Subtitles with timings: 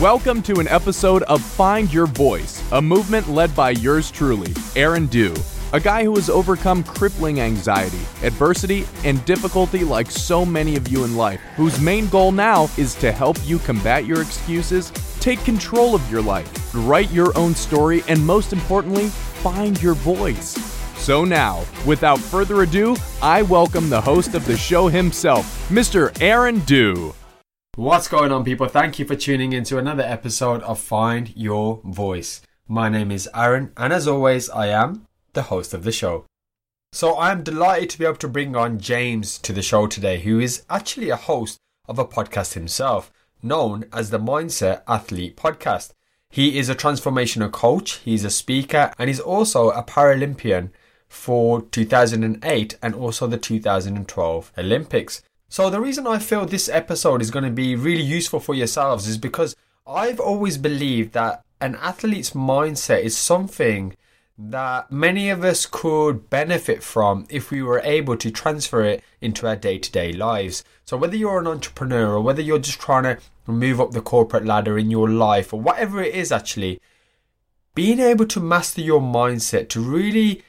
[0.00, 5.06] Welcome to an episode of Find Your Voice, a movement led by yours truly, Aaron
[5.06, 5.34] Dew,
[5.72, 11.04] a guy who has overcome crippling anxiety, adversity, and difficulty like so many of you
[11.04, 15.94] in life, whose main goal now is to help you combat your excuses, take control
[15.94, 20.58] of your life, write your own story, and most importantly, find your voice.
[20.98, 26.14] So now, without further ado, I welcome the host of the show himself, Mr.
[26.20, 27.14] Aaron Dew.
[27.76, 28.68] What's going on, people?
[28.68, 32.40] Thank you for tuning in to another episode of Find Your Voice.
[32.66, 36.24] My name is Aaron, and as always, I am the host of the show.
[36.94, 40.20] So I am delighted to be able to bring on James to the show today,
[40.20, 43.12] who is actually a host of a podcast himself,
[43.42, 45.90] known as the Mindset Athlete Podcast.
[46.30, 50.70] He is a transformational coach, he's a speaker, and he's also a Paralympian
[51.10, 55.20] for 2008 and also the 2012 Olympics.
[55.48, 59.06] So, the reason I feel this episode is going to be really useful for yourselves
[59.06, 59.54] is because
[59.86, 63.96] I've always believed that an athlete's mindset is something
[64.36, 69.46] that many of us could benefit from if we were able to transfer it into
[69.46, 70.64] our day to day lives.
[70.84, 74.44] So, whether you're an entrepreneur or whether you're just trying to move up the corporate
[74.44, 76.80] ladder in your life or whatever it is, actually,
[77.76, 80.42] being able to master your mindset to really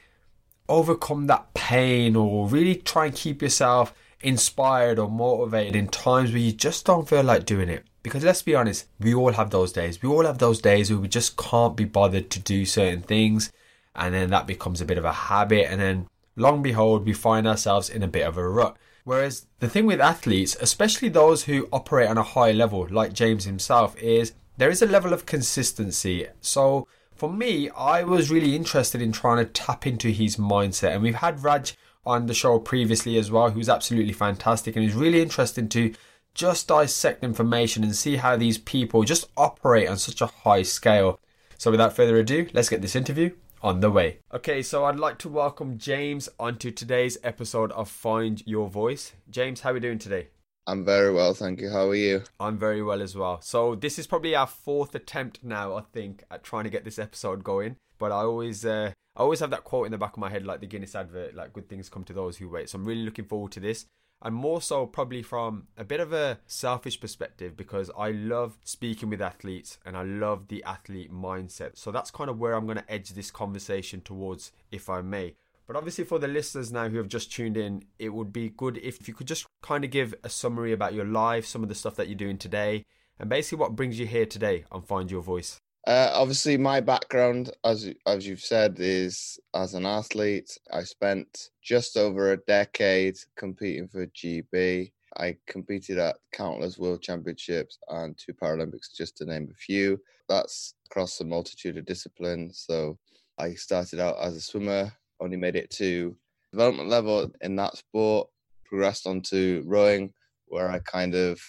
[0.68, 6.40] overcome that pain or really try and keep yourself inspired or motivated in times where
[6.40, 7.84] you just don't feel like doing it.
[8.02, 10.02] Because let's be honest, we all have those days.
[10.02, 13.52] We all have those days where we just can't be bothered to do certain things,
[13.94, 17.46] and then that becomes a bit of a habit, and then long behold, we find
[17.46, 18.76] ourselves in a bit of a rut.
[19.04, 23.44] Whereas the thing with athletes, especially those who operate on a high level, like James
[23.44, 26.26] himself, is there is a level of consistency.
[26.40, 31.02] So for me, I was really interested in trying to tap into his mindset, and
[31.02, 31.76] we've had Raj
[32.08, 35.94] on the show previously as well, who's absolutely fantastic and is really interesting to
[36.32, 41.20] just dissect information and see how these people just operate on such a high scale.
[41.58, 44.20] So, without further ado, let's get this interview on the way.
[44.32, 49.12] Okay, so I'd like to welcome James onto today's episode of Find Your Voice.
[49.28, 50.28] James, how are we doing today?
[50.66, 51.70] I'm very well, thank you.
[51.70, 52.22] How are you?
[52.40, 53.42] I'm very well as well.
[53.42, 56.98] So, this is probably our fourth attempt now, I think, at trying to get this
[56.98, 57.76] episode going.
[57.98, 60.46] But I always uh, I always have that quote in the back of my head,
[60.46, 62.70] like the Guinness advert, like good things come to those who wait.
[62.70, 63.86] So I'm really looking forward to this.
[64.20, 69.10] And more so, probably from a bit of a selfish perspective, because I love speaking
[69.10, 71.78] with athletes and I love the athlete mindset.
[71.78, 75.34] So that's kind of where I'm going to edge this conversation towards, if I may.
[75.68, 78.78] But obviously, for the listeners now who have just tuned in, it would be good
[78.78, 81.74] if you could just kind of give a summary about your life, some of the
[81.74, 82.84] stuff that you're doing today,
[83.20, 85.60] and basically what brings you here today on Find Your Voice.
[85.88, 90.58] Uh, obviously, my background, as as you've said, is as an athlete.
[90.70, 94.92] I spent just over a decade competing for GB.
[95.16, 99.98] I competed at countless world championships and two Paralympics, just to name a few.
[100.28, 102.64] That's across a multitude of disciplines.
[102.66, 102.98] So
[103.38, 106.14] I started out as a swimmer, only made it to
[106.52, 108.28] development level in that sport,
[108.66, 110.12] progressed on to rowing,
[110.48, 111.40] where I kind of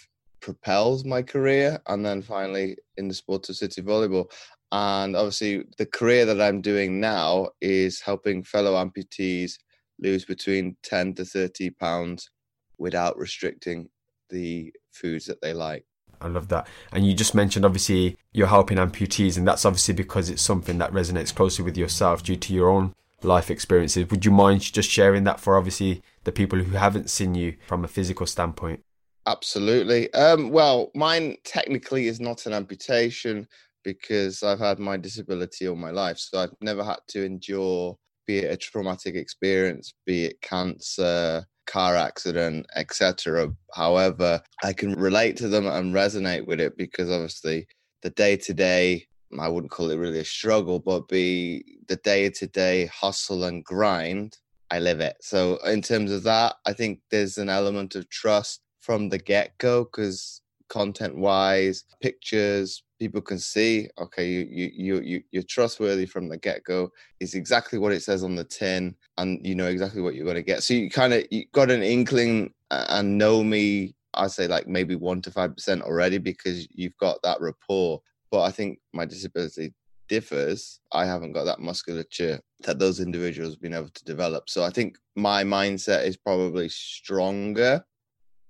[0.42, 4.30] propels my career and then finally in the sport of sitting volleyball
[4.72, 9.54] and obviously the career that i'm doing now is helping fellow amputees
[10.00, 12.30] lose between 10 to 30 pounds
[12.78, 13.90] without restricting
[14.30, 15.86] the foods that they like
[16.22, 16.68] I love that.
[16.92, 20.92] And you just mentioned obviously you're helping amputees, and that's obviously because it's something that
[20.92, 24.10] resonates closely with yourself due to your own life experiences.
[24.10, 27.84] Would you mind just sharing that for obviously the people who haven't seen you from
[27.84, 28.84] a physical standpoint?
[29.30, 30.12] Absolutely.
[30.16, 33.48] Um, well, mine technically is not an amputation
[33.84, 36.18] because I've had my disability all my life.
[36.18, 37.96] So I've never had to endure,
[38.26, 43.54] be it a traumatic experience, be it cancer, car accident, etc.
[43.76, 47.68] However, I can relate to them and resonate with it because obviously
[48.02, 49.06] the day to day,
[49.40, 53.64] I wouldn't call it really a struggle, but be the day to day hustle and
[53.64, 54.40] grind.
[54.72, 55.18] I live it.
[55.22, 59.56] So in terms of that, I think there's an element of trust from the get
[59.60, 66.08] go because content wise, pictures, people can see, okay, you, you, you, you, you're trustworthy
[66.08, 66.90] from the get go.
[67.20, 70.38] It's exactly what it says on the tin and you know exactly what you're going
[70.38, 70.64] to get.
[70.64, 74.96] So you kind of, you got an inkling and know me, I say like maybe
[74.96, 78.02] one to 5% already because you've got that rapport.
[78.32, 79.72] But I think my disability
[80.08, 80.80] differs.
[80.92, 84.50] I haven't got that musculature that those individuals have been able to develop.
[84.50, 87.86] So I think my mindset is probably stronger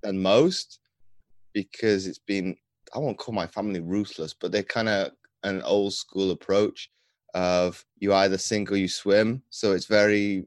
[0.02, 0.80] than most
[1.54, 2.56] because it's been
[2.94, 5.12] I won't call my family ruthless, but they're kind of
[5.44, 6.90] an old school approach
[7.34, 9.44] of you either sink or you swim.
[9.50, 10.46] So it's very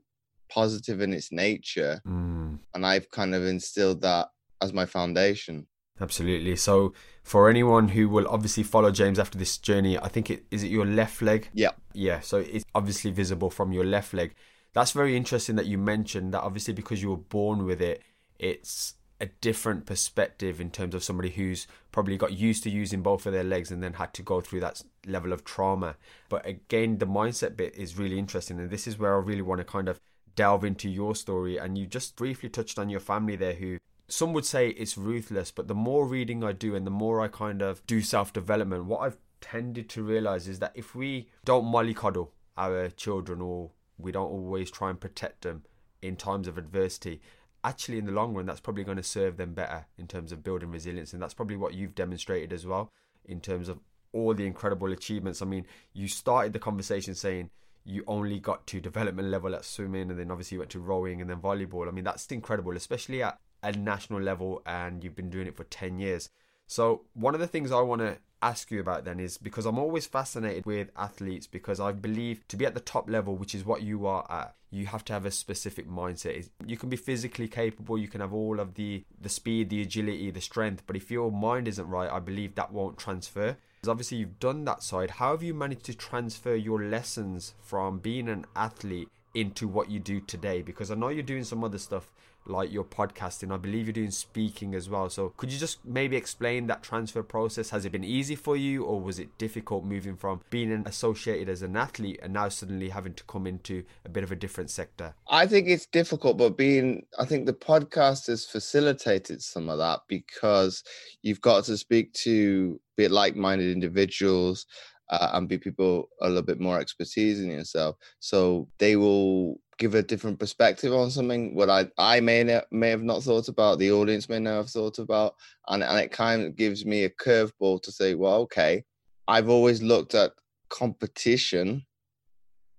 [0.48, 2.00] positive in its nature.
[2.06, 2.58] Mm.
[2.74, 4.28] And I've kind of instilled that
[4.60, 5.66] as my foundation.
[6.00, 6.56] Absolutely.
[6.56, 10.62] So for anyone who will obviously follow James after this journey, I think it is
[10.62, 11.48] it your left leg?
[11.52, 11.70] Yeah.
[11.92, 12.20] Yeah.
[12.20, 14.34] So it's obviously visible from your left leg.
[14.72, 18.02] That's very interesting that you mentioned that obviously because you were born with it,
[18.38, 23.24] it's a different perspective in terms of somebody who's probably got used to using both
[23.24, 25.94] of their legs and then had to go through that level of trauma.
[26.28, 28.58] But again, the mindset bit is really interesting.
[28.58, 30.00] And this is where I really want to kind of
[30.34, 31.56] delve into your story.
[31.56, 33.78] And you just briefly touched on your family there who
[34.08, 37.28] some would say it's ruthless, but the more reading I do and the more I
[37.28, 41.64] kind of do self development, what I've tended to realize is that if we don't
[41.64, 42.28] mollycoddle
[42.58, 45.62] our children or we don't always try and protect them
[46.02, 47.20] in times of adversity,
[47.64, 50.42] actually in the long run, that's probably going to serve them better in terms of
[50.42, 51.12] building resilience.
[51.12, 52.90] And that's probably what you've demonstrated as well
[53.24, 53.78] in terms of
[54.12, 55.42] all the incredible achievements.
[55.42, 57.50] I mean, you started the conversation saying
[57.84, 61.20] you only got to development level at swimming and then obviously you went to rowing
[61.20, 61.88] and then volleyball.
[61.88, 65.64] I mean, that's incredible, especially at a national level and you've been doing it for
[65.64, 66.30] 10 years.
[66.68, 69.78] So, one of the things I want to ask you about then is because I'm
[69.78, 73.64] always fascinated with athletes because I believe to be at the top level, which is
[73.64, 76.48] what you are at, you have to have a specific mindset.
[76.66, 80.30] You can be physically capable, you can have all of the the speed, the agility,
[80.30, 83.56] the strength, but if your mind isn't right, I believe that won't transfer.
[83.80, 85.10] Because obviously you've done that side.
[85.10, 89.98] How have you managed to transfer your lessons from being an athlete into what you
[89.98, 90.62] do today?
[90.62, 92.12] Because I know you're doing some other stuff
[92.46, 93.52] like your podcasting.
[93.52, 95.08] I believe you're doing speaking as well.
[95.08, 97.70] So could you just maybe explain that transfer process?
[97.70, 101.62] Has it been easy for you or was it difficult moving from being associated as
[101.62, 105.14] an athlete and now suddenly having to come into a bit of a different sector?
[105.28, 110.00] I think it's difficult, but being, I think the podcast has facilitated some of that
[110.08, 110.82] because
[111.22, 114.66] you've got to speak to be like minded individuals.
[115.12, 117.96] Uh, and be people a little bit more expertise in yourself.
[118.18, 123.02] So they will give a different perspective on something what I I may may have
[123.02, 125.34] not thought about, the audience may not have thought about,
[125.68, 128.84] and and it kind of gives me a curveball to say, well, okay,
[129.28, 130.32] I've always looked at
[130.70, 131.84] competition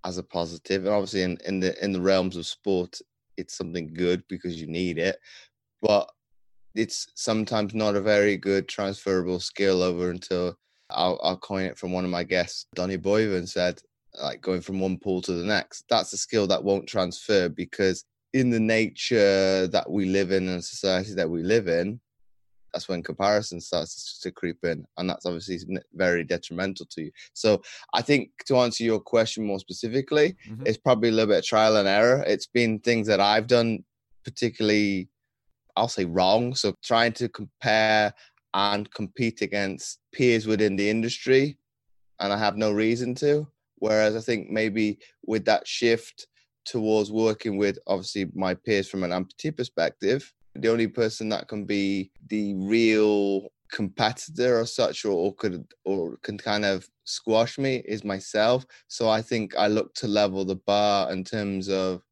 [0.04, 2.98] as a positive, and obviously in in the in the realms of sport,
[3.38, 5.18] it's something good because you need it,
[5.84, 6.10] but
[6.74, 10.58] it's sometimes not a very good transferable skill over until
[10.94, 13.82] I'll, I'll coin it from one of my guests, Donny Boyven said,
[14.22, 15.86] like going from one pool to the next.
[15.90, 20.64] That's a skill that won't transfer because in the nature that we live in and
[20.64, 22.00] society that we live in,
[22.74, 25.60] that's when comparison starts to creep in, and that's obviously
[25.94, 27.12] very detrimental to you.
[27.34, 27.62] So,
[27.94, 30.64] I think to answer your question more specifically, mm-hmm.
[30.66, 32.24] it's probably a little bit of trial and error.
[32.26, 33.84] It's been things that I've done
[34.26, 35.10] particularly,
[35.76, 36.56] I'll say wrong.
[36.56, 38.12] So, trying to compare
[38.54, 41.58] and compete against peers within the industry,
[42.20, 43.48] and I have no reason to.
[43.78, 46.28] Whereas I think maybe with that shift
[46.66, 51.66] towards working with obviously my peers from an amputee perspective, the only person that can
[51.66, 57.84] be the real competitor or such or, or could or can kind of squash me
[57.86, 58.66] is myself.
[58.88, 62.04] So I think I look to level the bar in terms of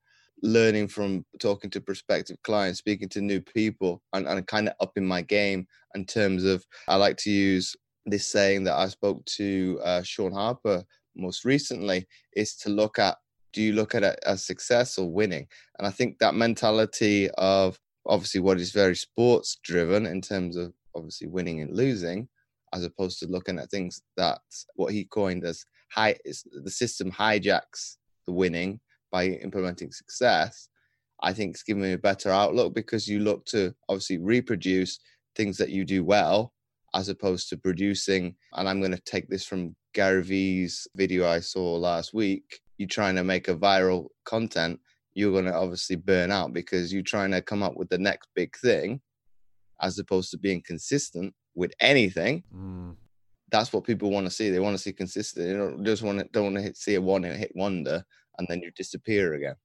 [0.44, 5.06] learning from talking to prospective clients, speaking to new people, and, and kind of upping
[5.06, 9.80] my game in terms of I like to use this saying that I spoke to
[9.84, 10.84] uh, Sean Harper
[11.16, 13.18] most recently is to look at
[13.54, 15.46] do you look at it as success or winning?
[15.78, 20.74] And I think that mentality of obviously what is very sports driven in terms of
[20.96, 22.30] obviously winning and losing,
[22.74, 24.40] as opposed to looking at things that
[24.76, 28.80] what he coined as high the system hijacks the winning
[29.12, 30.70] by implementing success.
[31.22, 35.00] I think it's given me a better outlook because you look to obviously reproduce
[35.36, 36.54] things that you do well
[36.94, 38.36] as opposed to producing.
[38.54, 42.60] And I'm going to take this from Gary Vee's video I saw last week.
[42.78, 44.80] You're trying to make a viral content,
[45.14, 48.30] you're going to obviously burn out because you're trying to come up with the next
[48.36, 49.02] big thing
[49.82, 52.44] as opposed to being consistent with anything.
[52.56, 52.96] Mm.
[53.52, 54.50] That's what people want to see.
[54.50, 55.46] They want to see consistent.
[55.46, 58.06] They don't just want to don't want to see a one hit wonder
[58.38, 59.56] and then you disappear again.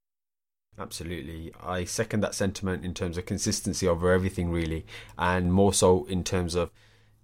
[0.78, 1.52] Absolutely.
[1.62, 4.84] I second that sentiment in terms of consistency over everything, really,
[5.16, 6.70] and more so in terms of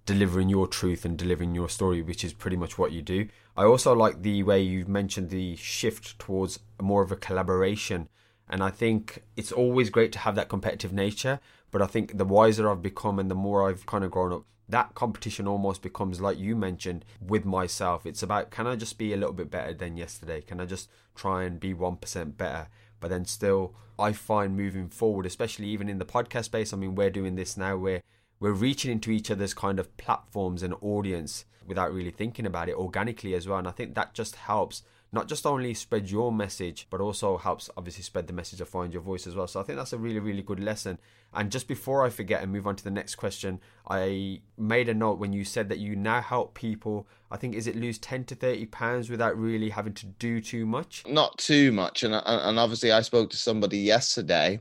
[0.05, 3.27] delivering your truth and delivering your story, which is pretty much what you do.
[3.55, 8.09] I also like the way you've mentioned the shift towards more of a collaboration.
[8.49, 11.39] And I think it's always great to have that competitive nature.
[11.71, 14.43] But I think the wiser I've become and the more I've kind of grown up,
[14.69, 18.05] that competition almost becomes like you mentioned with myself.
[18.05, 20.41] It's about can I just be a little bit better than yesterday?
[20.41, 22.67] Can I just try and be 1% better?
[22.99, 26.95] But then still, I find moving forward, especially even in the podcast space, I mean,
[26.95, 28.01] we're doing this now where
[28.39, 32.75] we're reaching into each other's kind of platforms and audience without really thinking about it
[32.75, 33.59] organically as well.
[33.59, 37.69] And I think that just helps not just only spread your message, but also helps
[37.77, 39.47] obviously spread the message of Find Your Voice as well.
[39.47, 40.97] So I think that's a really, really good lesson.
[41.31, 44.93] And just before I forget and move on to the next question, I made a
[44.93, 48.25] note when you said that you now help people, I think, is it lose 10
[48.25, 51.03] to 30 pounds without really having to do too much?
[51.07, 52.01] Not too much.
[52.01, 54.59] And, and obviously, I spoke to somebody yesterday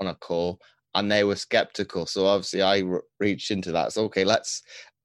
[0.00, 0.60] on a call
[0.94, 2.06] and they were skeptical.
[2.06, 3.92] So obviously, I re- reached into that.
[3.92, 4.62] So, okay, let's,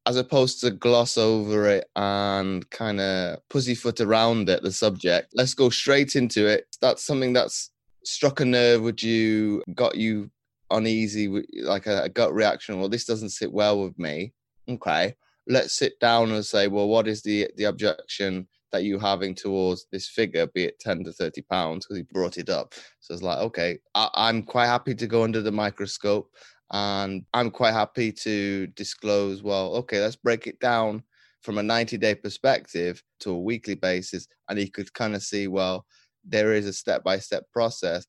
[0.07, 5.53] as opposed to gloss over it and kind of pussyfoot around it, the subject, let's
[5.53, 6.65] go straight into it.
[6.81, 7.71] That's something that's
[8.03, 10.29] struck a nerve with you, got you
[10.69, 11.27] uneasy,
[11.63, 12.79] like a, a gut reaction.
[12.79, 14.33] Well, this doesn't sit well with me.
[14.69, 15.15] Okay,
[15.47, 19.85] let's sit down and say, well, what is the the objection that you having towards
[19.91, 22.73] this figure, be it 10 to 30 pounds, because he brought it up.
[22.99, 26.29] So it's like, okay, I, I'm quite happy to go under the microscope
[26.71, 31.03] and I'm quite happy to disclose, well, okay, let's break it down
[31.41, 34.27] from a 90 day perspective to a weekly basis.
[34.49, 35.85] And he could kind of see, well,
[36.23, 38.05] there is a step by step process.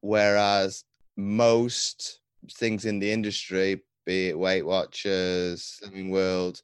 [0.00, 0.84] Whereas
[1.16, 2.20] most
[2.52, 6.62] things in the industry, be it Weight Watchers, Slimming World,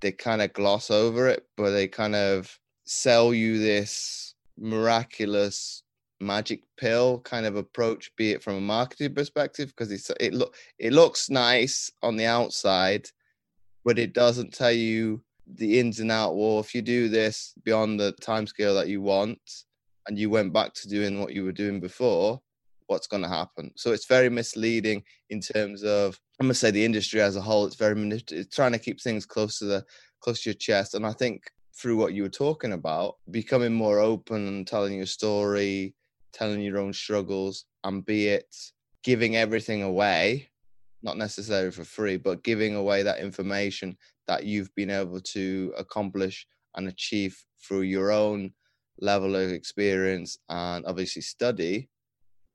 [0.00, 5.82] they kind of gloss over it, but they kind of sell you this miraculous
[6.20, 10.54] magic pill kind of approach, be it from a marketing perspective, because it's it look
[10.78, 13.08] it looks nice on the outside,
[13.84, 16.36] but it doesn't tell you the ins and out.
[16.36, 19.40] Well, if you do this beyond the time scale that you want,
[20.06, 22.40] and you went back to doing what you were doing before,
[22.86, 23.72] what's going to happen?
[23.76, 27.66] So it's very misleading in terms of I'm gonna say the industry as a whole.
[27.66, 29.84] It's very it's trying to keep things close to the
[30.20, 31.44] close to your chest, and I think
[31.74, 35.94] through what you were talking about, becoming more open and telling your story,
[36.36, 38.54] telling your own struggles, and be it
[39.02, 40.48] giving everything away,
[41.02, 46.46] not necessarily for free, but giving away that information that you've been able to accomplish
[46.76, 48.52] and achieve through your own
[49.00, 51.88] level of experience and obviously study.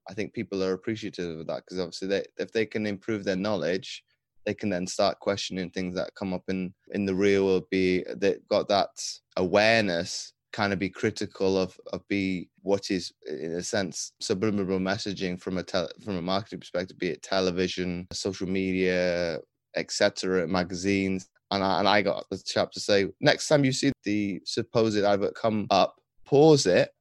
[0.10, 3.36] I think people are appreciative of that because obviously, they, if they can improve their
[3.36, 4.04] knowledge,
[4.46, 7.70] they can then start questioning things that come up in in the real world.
[7.70, 8.90] Be they've got that
[9.38, 15.40] awareness kind of be critical of of be what is in a sense subliminal messaging
[15.40, 19.40] from a tel- from a marketing perspective be it television social media
[19.76, 21.28] etc magazines.
[21.52, 25.04] And I, and I got the chap to say next time you see the supposed
[25.04, 26.92] advert come up pause it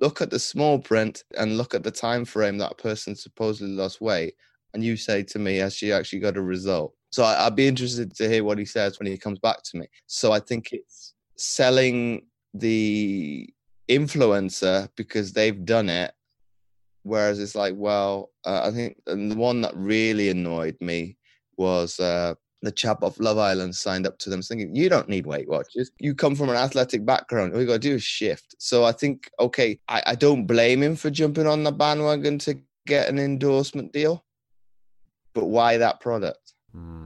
[0.00, 4.00] look at the small print and look at the time frame that person supposedly lost
[4.00, 4.34] weight
[4.72, 7.68] and you say to me has she actually got a result so I, i'd be
[7.68, 9.86] interested to hear what he says when he comes back to me.
[10.06, 12.22] So i think it's selling
[12.60, 13.48] the
[13.88, 16.12] influencer because they've done it.
[17.02, 21.16] Whereas it's like well uh, i think and the one that really annoyed me
[21.56, 25.24] was uh, the chap off love island signed up to them thinking you don't need
[25.24, 25.92] weight watchers.
[26.00, 27.54] You come from an athletic background.
[27.54, 28.56] All you gotta do is shift.
[28.58, 32.58] So i think okay I, I don't blame him for jumping on the bandwagon to
[32.86, 34.26] get an endorsement deal
[35.36, 36.54] but why that product?
[36.74, 37.05] Mm,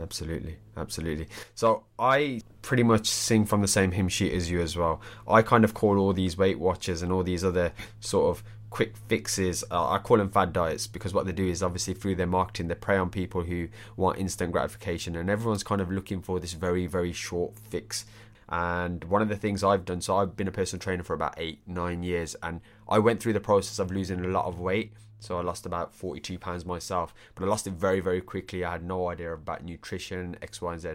[0.00, 1.28] absolutely, absolutely.
[1.54, 5.00] So I pretty much sing from the same hymn sheet as you as well.
[5.28, 8.96] I kind of call all these Weight Watchers and all these other sort of quick
[9.08, 9.62] fixes.
[9.70, 12.66] Uh, I call them fad diets because what they do is obviously through their marketing
[12.66, 16.54] they prey on people who want instant gratification, and everyone's kind of looking for this
[16.54, 18.04] very very short fix.
[18.48, 21.34] And one of the things I've done, so I've been a personal trainer for about
[21.38, 24.92] eight, nine years, and I went through the process of losing a lot of weight.
[25.20, 28.62] So I lost about 42 pounds myself, but I lost it very, very quickly.
[28.62, 30.88] I had no idea about nutrition, X, Y, and Z.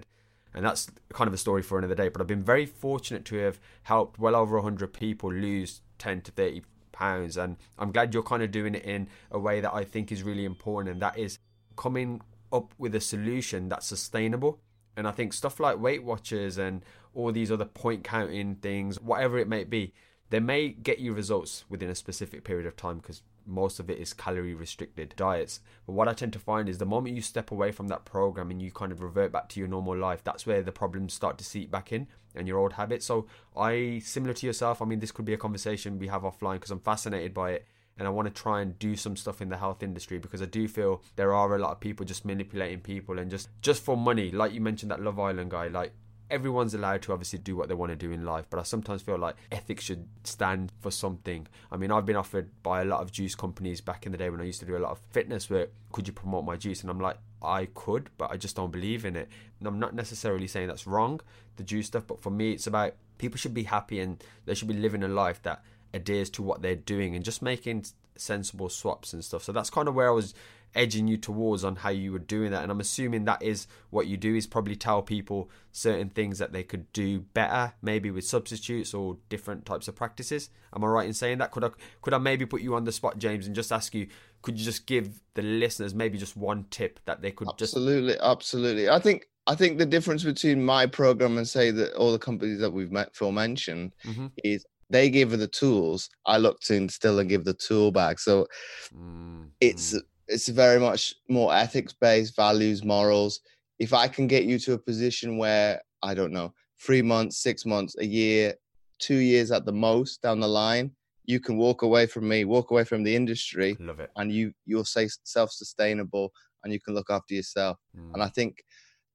[0.53, 2.09] And that's kind of a story for another day.
[2.09, 6.31] But I've been very fortunate to have helped well over 100 people lose 10 to
[6.31, 7.37] 30 pounds.
[7.37, 10.21] And I'm glad you're kind of doing it in a way that I think is
[10.21, 11.39] really important, and that is
[11.75, 14.59] coming up with a solution that's sustainable.
[14.97, 16.83] And I think stuff like Weight Watchers and
[17.19, 19.93] all these other point counting things, whatever it may be,
[20.29, 23.97] they may get you results within a specific period of time because most of it
[23.97, 25.59] is calorie restricted diets.
[25.85, 28.51] But what I tend to find is the moment you step away from that program
[28.51, 31.37] and you kind of revert back to your normal life, that's where the problems start
[31.39, 33.05] to seep back in and your old habits.
[33.05, 33.25] So
[33.57, 36.71] I, similar to yourself, I mean, this could be a conversation we have offline because
[36.71, 37.65] I'm fascinated by it
[37.97, 40.45] and I want to try and do some stuff in the health industry because I
[40.45, 43.97] do feel there are a lot of people just manipulating people and just just for
[43.97, 44.31] money.
[44.31, 45.91] Like you mentioned that Love Island guy, like
[46.29, 49.01] everyone's allowed to obviously do what they want to do in life, but I sometimes
[49.01, 51.47] feel like ethics should stand for something.
[51.71, 54.29] I mean, I've been offered by a lot of juice companies back in the day
[54.29, 56.81] when I used to do a lot of fitness work, could you promote my juice?
[56.81, 59.29] And I'm like, I could, but I just don't believe in it.
[59.59, 61.21] And I'm not necessarily saying that's wrong,
[61.55, 64.67] the juice stuff, but for me, it's about people should be happy and they should
[64.67, 67.85] be living a life that adheres to what they're doing and just making
[68.19, 69.43] sensible swaps and stuff.
[69.43, 70.33] So that's kind of where I was
[70.75, 74.07] edging you towards on how you were doing that and i'm assuming that is what
[74.07, 78.23] you do is probably tell people certain things that they could do better maybe with
[78.23, 81.69] substitutes or different types of practices am i right in saying that could i
[82.01, 84.07] could i maybe put you on the spot james and just ask you
[84.41, 88.23] could you just give the listeners maybe just one tip that they could absolutely just...
[88.23, 92.19] absolutely i think I think the difference between my program and say that all the
[92.19, 94.27] companies that we've met for mentioned mm-hmm.
[94.43, 96.09] is they give her the tools.
[96.25, 98.19] I look to instill and give the tool back.
[98.19, 98.47] So
[98.93, 99.43] mm-hmm.
[99.59, 103.41] it's mm it's very much more ethics based, values, morals.
[103.79, 107.65] If I can get you to a position where I don't know, three months, six
[107.65, 108.53] months, a year,
[108.99, 110.91] two years at the most down the line,
[111.25, 114.53] you can walk away from me, walk away from the industry, love it, and you
[114.65, 116.31] you'll say self sustainable,
[116.63, 117.77] and you can look after yourself.
[117.97, 118.13] Mm.
[118.13, 118.63] And I think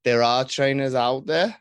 [0.03, 1.55] there are trainers out there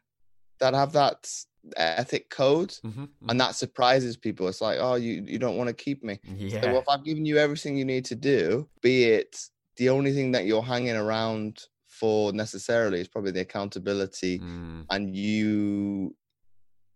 [0.60, 1.28] that have that
[1.76, 3.30] ethic code mm-hmm, mm-hmm.
[3.30, 4.48] and that surprises people.
[4.48, 6.18] It's like oh you you don't want to keep me.
[6.24, 6.60] Yeah.
[6.60, 9.36] so if i've given you everything you need to do be it
[9.76, 14.84] the only thing that you're hanging around for necessarily is probably the accountability mm.
[14.90, 16.14] and you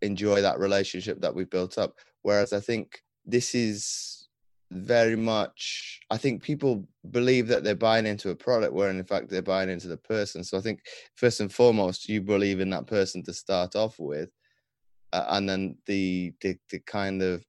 [0.02, 1.94] enjoy that relationship that we've built up.
[2.22, 4.28] Whereas i think this is
[4.70, 9.30] very much i think people believe that they're buying into a product where in fact
[9.30, 10.44] they're buying into the person.
[10.44, 10.80] So i think
[11.14, 14.30] first and foremost you believe in that person to start off with
[15.12, 17.44] uh, and then the, the the kind of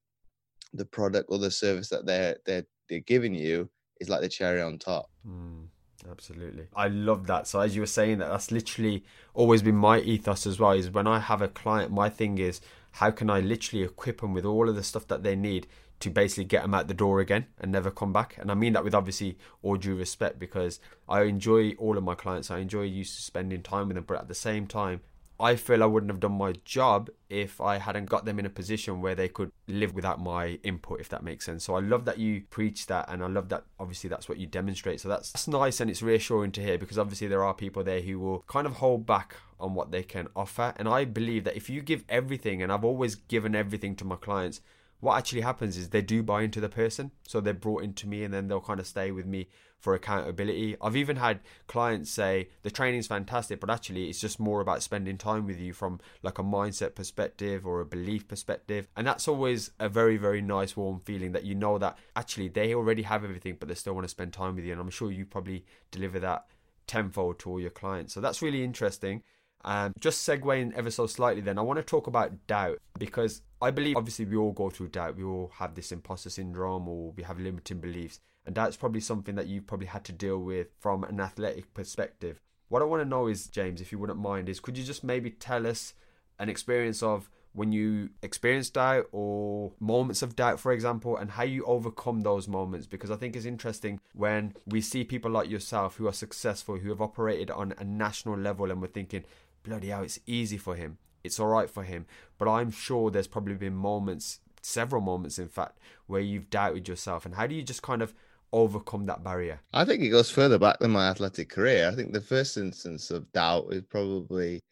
[0.72, 4.62] the product or the service that they're they're they're giving you is like the cherry
[4.62, 5.10] on top.
[5.26, 5.66] Mm,
[6.10, 7.46] absolutely, I love that.
[7.46, 10.72] So as you were saying that, that's literally always been my ethos as well.
[10.72, 12.60] Is when I have a client, my thing is
[12.92, 15.66] how can I literally equip them with all of the stuff that they need
[16.00, 18.36] to basically get them out the door again and never come back.
[18.38, 22.14] And I mean that with obviously all due respect because I enjoy all of my
[22.14, 22.50] clients.
[22.50, 25.02] I enjoy used to spending time with them, but at the same time,
[25.40, 28.50] I feel I wouldn't have done my job if I hadn't got them in a
[28.50, 31.64] position where they could live without my input, if that makes sense.
[31.64, 34.46] So I love that you preach that, and I love that obviously that's what you
[34.46, 35.00] demonstrate.
[35.00, 38.02] So that's, that's nice and it's reassuring to hear because obviously there are people there
[38.02, 40.74] who will kind of hold back on what they can offer.
[40.76, 44.16] And I believe that if you give everything, and I've always given everything to my
[44.16, 44.60] clients,
[45.00, 47.12] what actually happens is they do buy into the person.
[47.26, 49.48] So they're brought into me and then they'll kind of stay with me
[49.80, 50.76] for accountability.
[50.80, 55.18] I've even had clients say the training's fantastic, but actually it's just more about spending
[55.18, 58.86] time with you from like a mindset perspective or a belief perspective.
[58.96, 62.74] And that's always a very, very nice, warm feeling that you know that actually they
[62.74, 64.72] already have everything, but they still want to spend time with you.
[64.72, 66.46] And I'm sure you probably deliver that
[66.86, 68.12] tenfold to all your clients.
[68.12, 69.22] So that's really interesting.
[69.64, 73.70] Um, just segueing ever so slightly, then I want to talk about doubt because I
[73.70, 75.16] believe obviously we all go through doubt.
[75.16, 78.20] We all have this imposter syndrome or we have limiting beliefs.
[78.46, 82.40] And that's probably something that you've probably had to deal with from an athletic perspective.
[82.68, 85.04] What I want to know is, James, if you wouldn't mind, is could you just
[85.04, 85.94] maybe tell us
[86.38, 91.42] an experience of when you experience doubt or moments of doubt, for example, and how
[91.42, 92.86] you overcome those moments.
[92.86, 96.90] Because I think it's interesting when we see people like yourself who are successful, who
[96.90, 99.24] have operated on a national level, and we're thinking,
[99.64, 100.98] bloody hell, it's easy for him.
[101.24, 102.06] It's all right for him.
[102.38, 107.26] But I'm sure there's probably been moments, several moments, in fact, where you've doubted yourself.
[107.26, 108.14] And how do you just kind of
[108.52, 109.60] overcome that barrier?
[109.72, 111.88] I think it goes further back than my athletic career.
[111.88, 114.62] I think the first instance of doubt is probably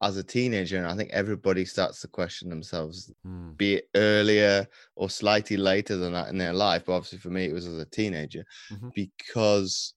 [0.00, 3.56] as a teenager, and I think everybody starts to question themselves, mm.
[3.56, 6.84] be it earlier or slightly later than that in their life.
[6.86, 8.90] But obviously, for me, it was as a teenager mm-hmm.
[8.94, 9.94] because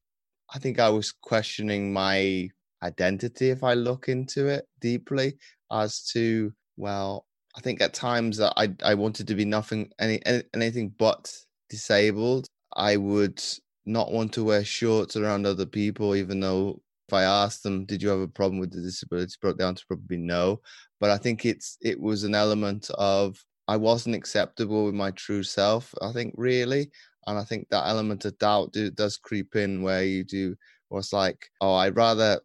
[0.54, 2.50] I think I was questioning my
[2.84, 5.38] identity if I look into it deeply
[5.72, 10.22] as to, well, I think at times that I, I wanted to be nothing, any,
[10.54, 11.32] anything but
[11.70, 12.48] disabled.
[12.76, 13.42] I would
[13.86, 18.02] not want to wear shorts around other people, even though if I asked them, "Did
[18.02, 20.62] you have a problem with the disability?" broke down to probably no.
[21.00, 25.44] But I think it's it was an element of I wasn't acceptable with my true
[25.44, 25.94] self.
[26.02, 26.92] I think really,
[27.28, 30.56] and I think that element of doubt do, does creep in where you do
[30.90, 32.42] was like, oh, I'd rather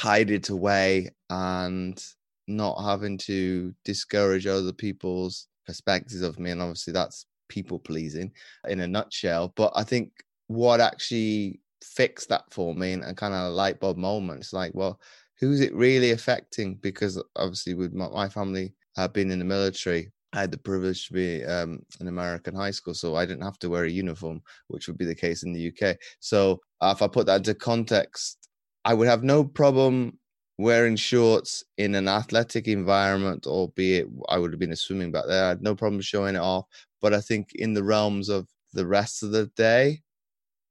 [0.00, 2.02] hide it away and
[2.46, 8.32] not having to discourage other people's perspectives of me, and obviously that's people pleasing
[8.68, 9.52] in a nutshell.
[9.56, 10.12] But I think
[10.46, 14.52] what actually fixed that for me and, and kind of a light bulb moment, it's
[14.52, 15.00] like, well,
[15.40, 16.76] who's it really affecting?
[16.76, 21.06] Because obviously, with my, my family have been in the military, I had the privilege
[21.06, 24.42] to be um, in American high school, so I didn't have to wear a uniform,
[24.66, 25.96] which would be the case in the UK.
[26.20, 28.48] So uh, if I put that into context,
[28.84, 30.18] I would have no problem
[30.58, 35.44] wearing shorts in an athletic environment, albeit I would have been a swimming back there.
[35.44, 36.66] I had no problem showing it off.
[37.00, 40.02] But I think in the realms of the rest of the day,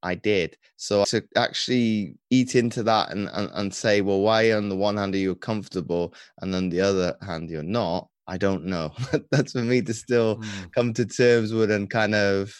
[0.04, 0.58] I did.
[0.76, 4.98] So to actually eat into that and, and, and say, well, why on the one
[4.98, 8.10] hand are you comfortable and then the other hand you're not?
[8.28, 8.92] I don't know.
[9.32, 10.72] That's for me to still mm.
[10.74, 12.54] come to terms with and kind of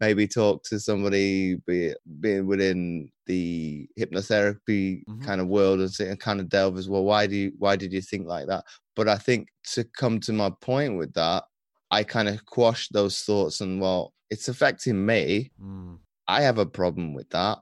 [0.00, 5.22] maybe talk to somebody be being within the hypnotherapy Mhm.
[5.24, 7.76] kind of world and, say, and kind of delve as well why do you why
[7.76, 8.64] did you think like that?
[8.96, 11.44] But i think to come to my point with that
[11.90, 15.50] i kind of quash those thoughts and well it's affecting me.
[15.62, 15.98] Mm.
[16.26, 17.58] i have a problem with that.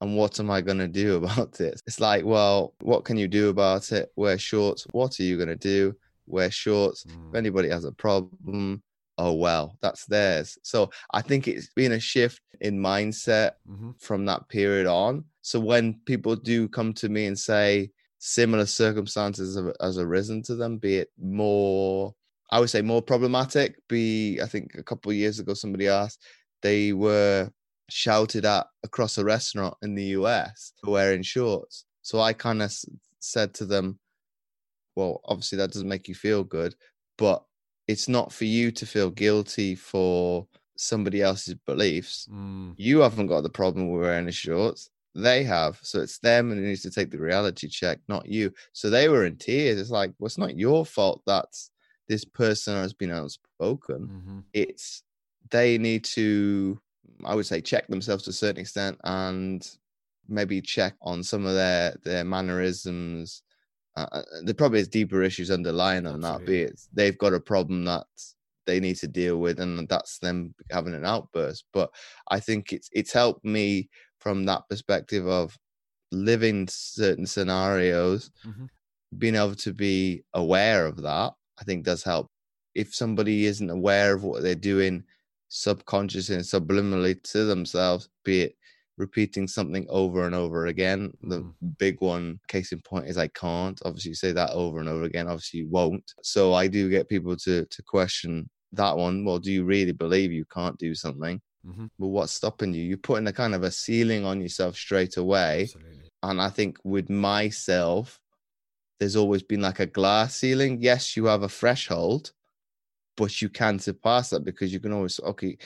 [0.00, 3.28] And what am i going to do about it it's like well what can you
[3.28, 4.10] do about it?
[4.16, 4.86] Wear shorts.
[4.92, 5.94] What are you going to do?
[6.26, 7.04] Wear shorts.
[7.04, 7.36] If Mm.
[7.36, 8.82] anybody has a problem
[9.18, 10.56] oh well that's theirs.
[10.62, 14.00] So i think it's been a shift in mindset Mhm.
[14.00, 15.24] from that period on.
[15.42, 20.54] So when people do come to me and say similar circumstances have, has arisen to
[20.54, 22.14] them be it more
[22.52, 26.22] i would say more problematic be i think a couple of years ago somebody asked
[26.62, 27.50] they were
[27.90, 31.84] shouted at across a restaurant in the us for wearing shorts.
[32.02, 32.86] So i kind of s-
[33.18, 33.98] said to them
[34.96, 36.74] well obviously that doesn't make you feel good
[37.18, 37.42] but
[37.88, 42.28] it's not for you to feel guilty for somebody else's beliefs.
[42.30, 42.74] Mm.
[42.76, 45.78] you haven't got the problem with wearing the shorts they have.
[45.82, 48.50] So it's them and it needs to take the reality check not you.
[48.72, 49.78] So they were in tears.
[49.78, 51.48] It's like well it's not your fault that
[52.08, 54.08] this person has been outspoken.
[54.08, 54.44] Mhm.
[54.54, 55.02] it's
[55.50, 56.80] they need to
[57.24, 59.76] i would say check themselves to a certain extent and
[60.28, 63.42] maybe check on some of their their mannerisms
[63.96, 66.80] uh, there probably is deeper issues underlying on that be it.
[66.92, 68.06] They've got a problem that
[68.66, 71.64] they need to deal with and that's them having an outburst.
[71.72, 71.92] But
[72.30, 75.58] i think it's it's helped me from that perspective of
[76.12, 78.70] living certain scenarios Mhm.
[79.18, 82.28] being able to be aware of that i think does help.
[82.74, 85.04] If somebody isn't aware of what they're doing
[85.48, 88.56] subconsciously and subliminally to themselves be it
[88.98, 91.54] repeating something over and over again the Mhm.
[91.78, 95.04] big one case in point is i can't obviously you say that over and over
[95.04, 99.38] again obviously you won't so i do get people to to question that one well
[99.38, 101.88] do you really believe you can't do something Mhm.
[101.98, 105.72] well what's stopping you you're putting a kind of a ceiling on yourself straight away
[105.74, 106.10] Absolutely.
[106.24, 108.20] and I think with myself,
[108.98, 110.80] there's always been like a glass ceiling.
[110.80, 112.32] Yes, you have a threshold,
[113.16, 115.58] but you can surpass that because you can always okay.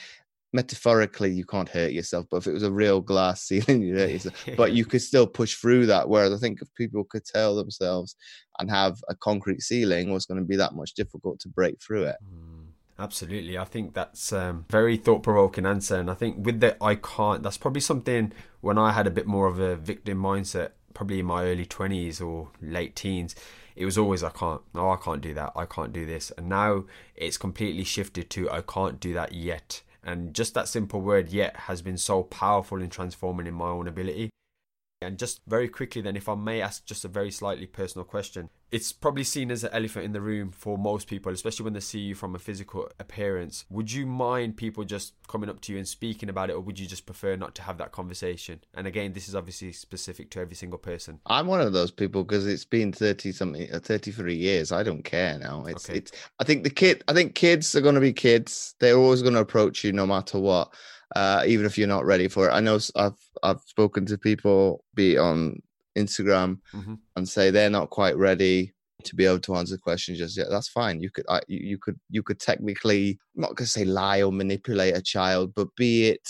[0.53, 4.11] Metaphorically, you can't hurt yourself, but if it was a real glass ceiling, you hurt
[4.11, 4.45] yourself.
[4.57, 6.07] But you could still push through that.
[6.07, 8.15] Whereas I think if people could tell themselves
[8.59, 12.03] and have a concrete ceiling, was going to be that much difficult to break through
[12.03, 12.15] it.
[12.23, 12.67] Mm,
[12.99, 13.57] Absolutely.
[13.57, 15.97] I think that's um, very thought provoking answer.
[15.97, 19.27] And I think with the I can't, that's probably something when I had a bit
[19.27, 23.35] more of a victim mindset, probably in my early 20s or late teens,
[23.75, 26.31] it was always I can't, no, I can't do that, I can't do this.
[26.37, 29.81] And now it's completely shifted to I can't do that yet.
[30.03, 33.87] And just that simple word yet has been so powerful in transforming in my own
[33.87, 34.29] ability.
[35.01, 38.49] And just very quickly, then, if I may ask just a very slightly personal question,
[38.71, 41.79] it's probably seen as an elephant in the room for most people, especially when they
[41.81, 43.65] see you from a physical appearance.
[43.69, 46.79] Would you mind people just coming up to you and speaking about it, or would
[46.79, 48.59] you just prefer not to have that conversation?
[48.73, 51.19] And again, this is obviously specific to every single person.
[51.27, 54.71] I'm one of those people because it's been 30 something, uh, 33 years.
[54.71, 55.63] I don't care now.
[55.65, 55.99] It's, Okay.
[55.99, 58.73] it's, I think the kid, I think kids are going to be kids.
[58.79, 60.73] They're always going to approach you no matter what,
[61.15, 62.51] uh, even if you're not ready for it.
[62.51, 65.61] I know I've, I've spoken to people, be it on
[65.97, 66.99] Instagram, Mhm.
[67.15, 70.47] and say they're not quite ready to be able to answer questions just yet.
[70.49, 70.99] That's fine.
[71.01, 74.21] You could, I, you, you could, you could technically, I'm not going to say lie
[74.21, 76.27] or manipulate a child, but be it,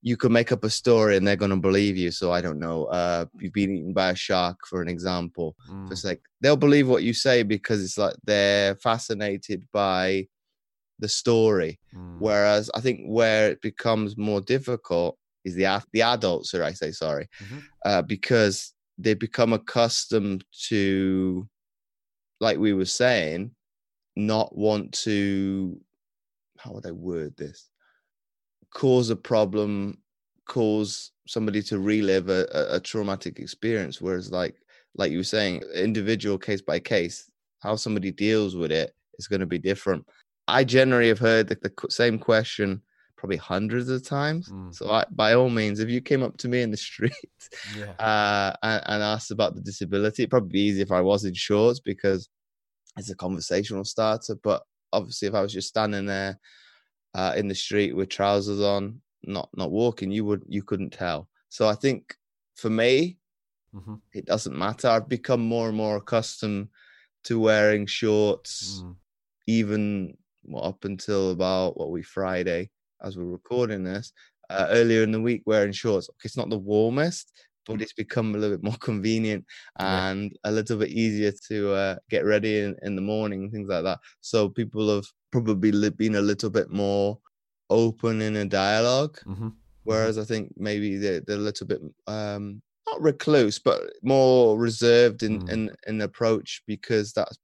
[0.00, 2.12] you could make up a story and they're going to believe you.
[2.12, 2.84] So I don't know.
[2.84, 5.56] Uh, you've been eaten by a shark, for an example.
[5.68, 10.28] Mm, It's like they'll believe what you say because it's like they're fascinated by
[10.98, 11.78] the story.
[11.94, 16.72] mm, Whereas I think where it becomes more difficult is the the adults, or I
[16.72, 17.62] say sorry, Mhm.
[17.84, 21.48] uh, because they become accustomed to,
[22.40, 23.54] like we were saying,
[24.16, 25.80] not want to.
[26.58, 27.70] How would I word this?
[28.74, 30.02] Cause a problem,
[30.46, 34.00] cause somebody to relive a, a, a traumatic experience.
[34.00, 34.56] Whereas, like
[34.94, 37.30] like you were saying, individual case by case,
[37.60, 40.04] how somebody deals with it is going to be different.
[40.48, 42.82] I generally have heard the, the same question
[43.16, 44.48] probably hundreds of times.
[44.48, 44.72] Mm.
[44.74, 47.12] So, I, by all means, if you came up to me in the street
[47.76, 47.90] yeah.
[47.98, 51.34] uh, and, and asked about the disability, it'd probably be easy if I was in
[51.34, 52.28] shorts because
[52.96, 54.36] it's a conversational starter.
[54.42, 56.38] But obviously, if I was just standing there
[57.14, 61.28] uh, in the street with trousers on, not not walking, you would you couldn't tell.
[61.48, 62.14] So I think
[62.56, 63.18] for me,
[63.74, 64.00] Mhm.
[64.14, 64.88] it doesn't matter.
[64.88, 66.68] I've become more and more accustomed
[67.24, 68.96] to wearing shorts, Mm.
[69.46, 70.16] even
[70.48, 72.70] well, up until about what we Friday
[73.02, 74.12] as we're recording this.
[74.50, 76.08] Uh, earlier in the week, wearing shorts.
[76.24, 77.32] It's not the warmest,
[77.66, 79.44] but it's become a little bit more convenient
[79.78, 80.08] Yeah.
[80.10, 83.84] and a little bit easier to uh, get ready in, in the morning things like
[83.84, 83.98] that.
[84.22, 87.18] So people have probably been a little bit more
[87.70, 89.18] open in a dialogue.
[89.26, 89.48] Mm-hmm.
[89.84, 95.22] Whereas I think maybe they're, they're a little bit um, not recluse, but more reserved
[95.22, 95.48] in, Mm.
[95.52, 97.36] in in approach because that's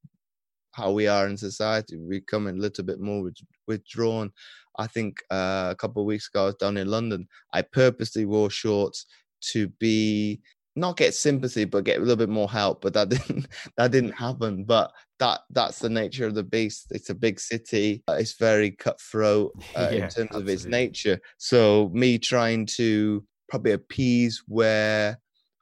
[0.74, 1.96] how we are in society.
[1.96, 3.30] We become a little bit more
[3.66, 4.32] withdrawn.
[4.78, 7.28] I think uh, a couple of weeks ago I was down in London.
[7.52, 9.06] I purposely wore shorts
[9.52, 10.40] to be
[10.76, 12.80] not get sympathy, but get a little bit more help.
[12.82, 14.64] But that didn't that didn't happen.
[14.64, 16.88] But that that's the nature of the beast.
[16.90, 18.02] It's a big city.
[18.08, 21.20] uh, It's very cutthroat uh, Yeah, in terms of its nature.
[21.38, 25.20] So me trying to probably appease where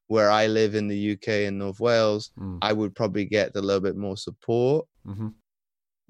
[0.08, 2.58] where I live in the UK in North Wales, Mm.
[2.62, 4.86] I would probably get a little bit more support.
[5.06, 5.28] Mm-hmm.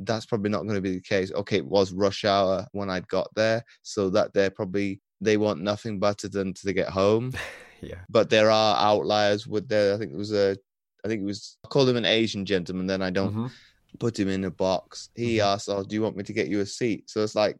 [0.00, 1.32] That's probably not going to be the case.
[1.32, 5.60] Okay, it was rush hour when I'd got there, so that they're probably they want
[5.60, 7.32] nothing better than to get home.
[7.84, 8.04] Yeah.
[8.08, 9.92] But there are outliers with there.
[9.92, 10.56] I think it was a,
[11.04, 12.86] I think it was I called him an Asian gentleman.
[12.86, 13.50] Then I don't Mhm.
[13.98, 15.10] put him in a box.
[15.16, 15.44] He Mhm.
[15.46, 17.56] asked, "Oh, do you want me to get you a seat?" So it's like,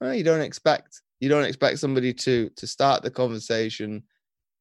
[0.00, 4.02] well, you don't expect you don't expect somebody to to start the conversation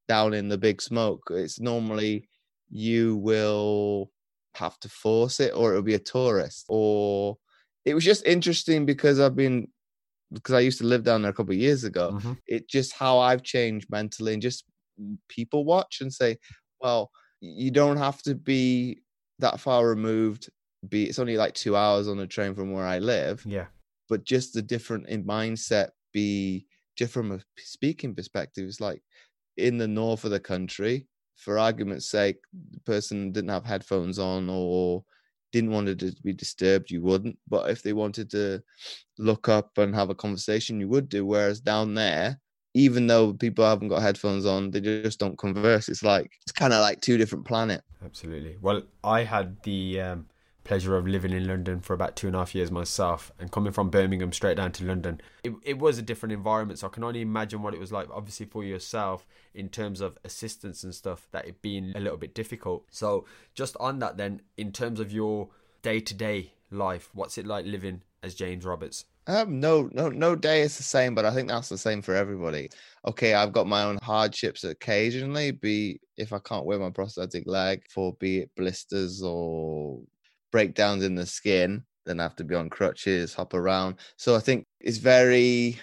[0.08, 1.24] down in the big smoke.
[1.32, 2.30] It's normally
[2.70, 4.12] you will
[4.56, 6.66] have to force it, or it'll be a tourist.
[6.70, 7.38] Or
[7.86, 9.68] it was just interesting because I've been
[10.34, 12.16] because I used to live down there a couple of years ago.
[12.16, 12.38] Mhm.
[12.48, 14.66] It just how I've changed mentally and just
[15.28, 16.38] people watch and say,
[16.82, 17.12] well,
[17.42, 19.02] you don't have to be
[19.40, 20.50] that far removed.
[20.88, 23.68] Be it's only like two hours on a train from where I live, Yeah.
[24.10, 28.68] but just the different in mindset be just from a speaking perspective.
[28.68, 29.04] It's like
[29.58, 31.08] in the north of the country,
[31.42, 32.38] for argument's sake,
[32.72, 35.04] the person didn't have headphones on or
[35.52, 37.38] didn't want to be disturbed, you wouldn't.
[37.50, 38.62] But if they wanted to
[39.18, 41.26] look up and have a conversation, you would do.
[41.26, 42.40] Whereas down there,
[42.76, 45.90] even though people haven't got headphones on, they just don't converse.
[45.90, 47.84] It's like it's kind of like two different planets.
[48.06, 48.58] Absolutely.
[48.62, 50.28] Well, I had the um,
[50.64, 53.72] pleasure of living in London for about two and a half years myself, and coming
[53.72, 56.80] from Birmingham straight down to London, it, it was a different environment.
[56.80, 60.18] So I can only imagine what it was like, obviously, for yourself in terms of
[60.24, 62.86] assistance and stuff, that it being a little bit difficult.
[62.92, 65.50] So, just on that, then, in terms of your
[65.82, 69.06] day to day life, what's it like living as James Roberts?
[69.28, 72.16] Um, no, no, no day is the same, but I think that's the same for
[72.16, 72.70] everybody.
[73.08, 77.84] Okay, I've got my own hardships occasionally, be if I can't wear my prosthetic leg
[77.90, 80.00] for be it blisters or
[80.52, 83.96] breakdowns in the skin, then have to be on crutches, hop around.
[84.18, 85.80] So I think it's very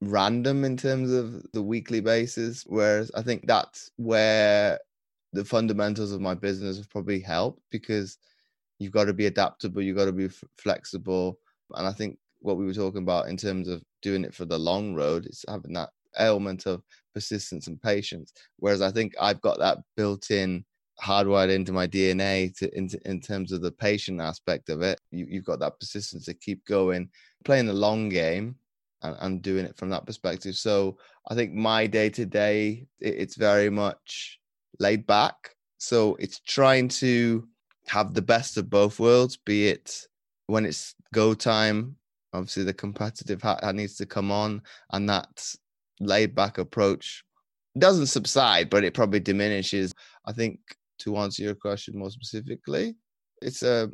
[0.00, 2.64] random in terms of the weekly basis.
[2.66, 4.78] Whereas I think that's where
[5.32, 8.18] the fundamentals of my business have probably helped because
[8.78, 11.38] you've got to be adaptable, you've got to be f- flexible.
[11.74, 14.58] And I think what we were talking about in terms of doing it for the
[14.58, 16.82] long road is having that element of
[17.14, 18.32] persistence and patience.
[18.58, 20.64] Whereas I think I've got that built in,
[21.00, 25.00] hardwired into my DNA to in, in terms of the patient aspect of it.
[25.10, 27.08] You, you've got that persistence to keep going,
[27.44, 28.56] playing the long game.
[29.02, 30.56] And, and doing it from that perspective.
[30.56, 34.38] So I think my day to day, it's very much
[34.78, 35.56] laid back.
[35.78, 37.48] So it's trying to
[37.86, 40.06] have the best of both worlds, be it
[40.50, 41.96] when it's go time,
[42.32, 45.54] obviously the competitive hat needs to come on, and that
[46.00, 47.24] laid back approach
[47.78, 49.92] doesn't subside, but it probably diminishes.
[50.26, 50.58] I think
[51.00, 52.94] to answer your question more specifically,
[53.42, 53.90] it's a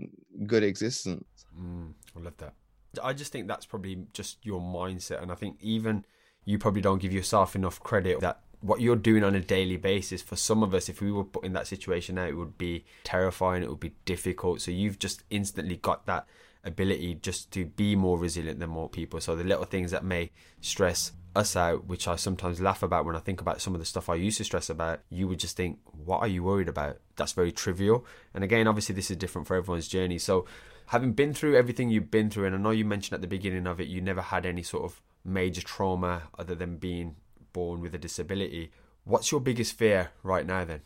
[0.46, 1.24] good existence.
[1.58, 2.54] Mm, I love that.
[3.02, 6.04] I just think that's probably just your mindset, and I think even
[6.44, 10.22] you probably don't give yourself enough credit that what you're doing on a daily basis.
[10.22, 12.84] For some of us, if we were put in that situation now, it would be
[13.04, 13.62] terrifying.
[13.62, 14.60] It would be difficult.
[14.60, 16.26] So you've just instantly got that
[16.66, 19.20] ability just to be more resilient than more people.
[19.20, 23.16] So the little things that may stress us out, which I sometimes laugh about when
[23.16, 25.56] I think about some of the stuff I used to stress about, you would just
[25.56, 26.98] think, what are you worried about?
[27.16, 28.04] That's very trivial.
[28.34, 30.18] And again, obviously, this is different for everyone's journey.
[30.18, 30.46] So
[30.86, 33.66] having been through everything you've been through, and I know you mentioned at the beginning
[33.66, 37.16] of it, you never had any sort of major trauma other than being
[37.52, 38.70] born with a disability.
[39.04, 40.82] What's your biggest fear right now then?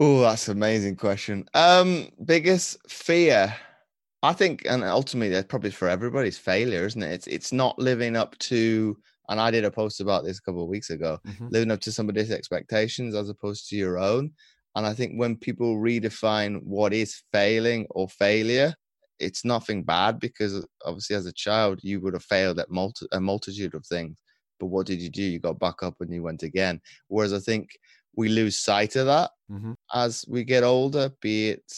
[0.00, 1.48] Oh, that's an amazing question.
[1.54, 3.54] Um, biggest fear,
[4.22, 7.12] I think, and ultimately that's probably for everybody, is failure, isn't it?
[7.12, 8.96] It's it's not living up to.
[9.28, 11.50] And I did a post about this a couple of weeks ago, Mhm.
[11.50, 14.32] living up to somebody's expectations as opposed to your own.
[14.74, 18.74] And I think when people redefine what is failing or failure,
[19.18, 23.20] it's nothing bad because obviously as a child you would have failed at multi- a
[23.20, 24.18] multitude of things.
[24.58, 25.22] But what did you do?
[25.22, 26.80] You got back up and you went again.
[27.08, 27.70] Whereas I think
[28.16, 29.74] we lose sight of that Mhm.
[29.94, 31.72] as we get older, be it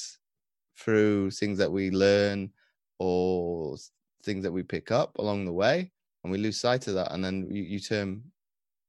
[0.77, 2.51] through things that we learn
[2.99, 3.77] or
[4.25, 5.91] things that we pick up along the way,
[6.23, 7.13] and we lose sight of that.
[7.13, 8.23] And then you, you term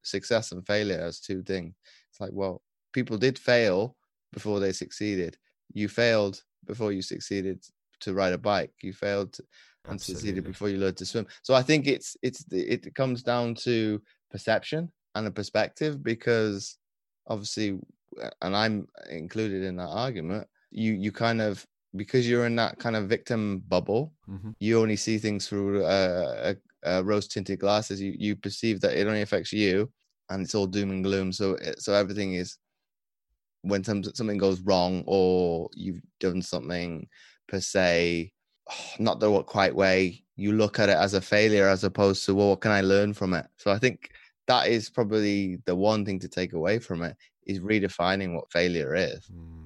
[0.03, 1.75] success and failure as two things.
[2.09, 2.61] It's like, well,
[2.93, 3.95] people did fail
[4.31, 5.37] before they succeeded.
[5.73, 7.63] You failed before you succeeded
[8.01, 8.73] to ride a bike.
[8.81, 9.33] You failed.
[9.33, 9.43] To,
[9.87, 11.27] and succeeded before you learned to swim.
[11.43, 16.77] So I think it's it's it comes down to perception and a perspective because
[17.27, 17.79] obviously,
[18.21, 20.47] uh, and I'm included in that argument.
[20.71, 24.55] You you kind of because you're in that kind of victim bubble, Mhm.
[24.59, 26.53] you only see things through uh,
[26.83, 28.01] a, a rose tinted glasses.
[28.01, 29.91] You you perceive that it only affects you,
[30.29, 31.31] and it's all doom and gloom.
[31.31, 32.57] So it, so everything is
[33.61, 37.07] when some, something goes wrong or you've done something
[37.47, 38.31] per se
[38.99, 42.49] not the quite way you look at it as a failure as opposed to well
[42.49, 44.11] what can i learn from it so i think
[44.47, 47.15] that is probably the one thing to take away from it
[47.47, 49.64] is redefining what failure is mm,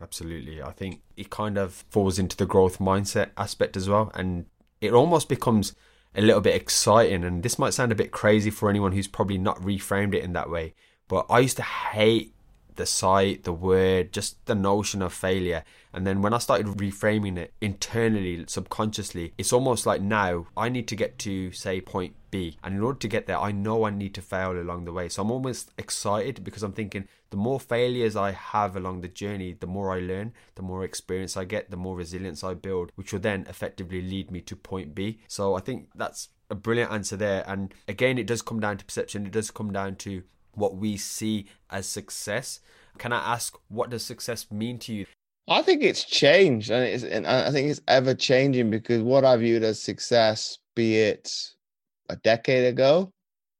[0.00, 0.62] Absolutely.
[0.62, 4.10] I think it kind of falls into the growth mindset aspect as well.
[4.14, 4.46] And
[4.80, 5.74] it almost becomes
[6.14, 7.24] a little bit exciting.
[7.24, 10.32] And this might sound a bit crazy for anyone who's probably not reframed it in
[10.34, 10.74] that way.
[11.08, 12.34] But I used to hate
[12.78, 15.64] the sight, the word, just the notion of failure.
[15.92, 20.88] And then when I started reframing it internally, subconsciously, it's almost like now I need
[20.88, 22.56] to get to, say, point B.
[22.62, 25.08] And in order to get there, I know I need to fail along the way.
[25.08, 29.56] So I'm almost excited because I'm thinking the more failures I have along the journey,
[29.58, 33.12] the more I learn, the more experience I get, the more resilience I build, which
[33.12, 35.18] will then effectively lead me to point B.
[35.26, 37.44] So I think that's a brilliant answer there.
[37.46, 40.22] And again, it does come down to perception, it does come down to
[40.58, 42.60] what we see as success.
[42.98, 45.06] Can I ask, what does success mean to you?
[45.48, 49.36] i think it's changed and, it's, and i think it's ever changing because what i
[49.36, 51.32] viewed as success be it
[52.10, 53.12] a decade ago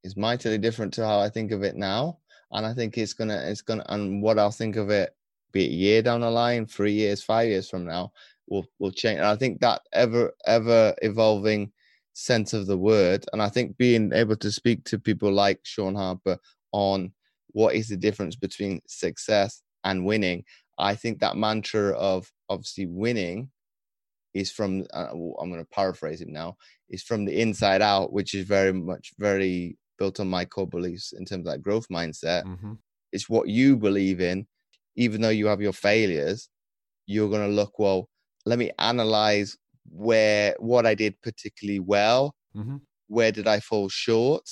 [0.04, 2.18] is mightily different to how i think of it now
[2.52, 5.14] and i think it's gonna it's gonna and what i'll think of it
[5.52, 8.12] be it a year down the line three years five years from now
[8.48, 11.70] will will change and i think that ever ever evolving
[12.12, 15.94] sense of the word and i think being able to speak to people like sean
[15.94, 16.38] harper
[16.72, 17.12] on
[17.48, 20.44] what is the difference between success and winning.
[20.78, 23.50] I think that mantra of obviously winning
[24.34, 26.56] is from uh, i'm going to paraphrase him now
[26.88, 31.12] is from the inside out which is very much very built on my core beliefs
[31.12, 32.44] in terms of that growth mindset.
[32.44, 32.74] Mm-hmm.
[33.10, 34.46] it's what you believe in.
[34.94, 36.48] Even though you have your failures
[37.06, 38.08] you're going to look well
[38.46, 39.56] let me analyze
[39.90, 42.34] where what i did particularly well.
[42.56, 42.76] Mm-hmm.
[43.06, 44.48] where did i fall short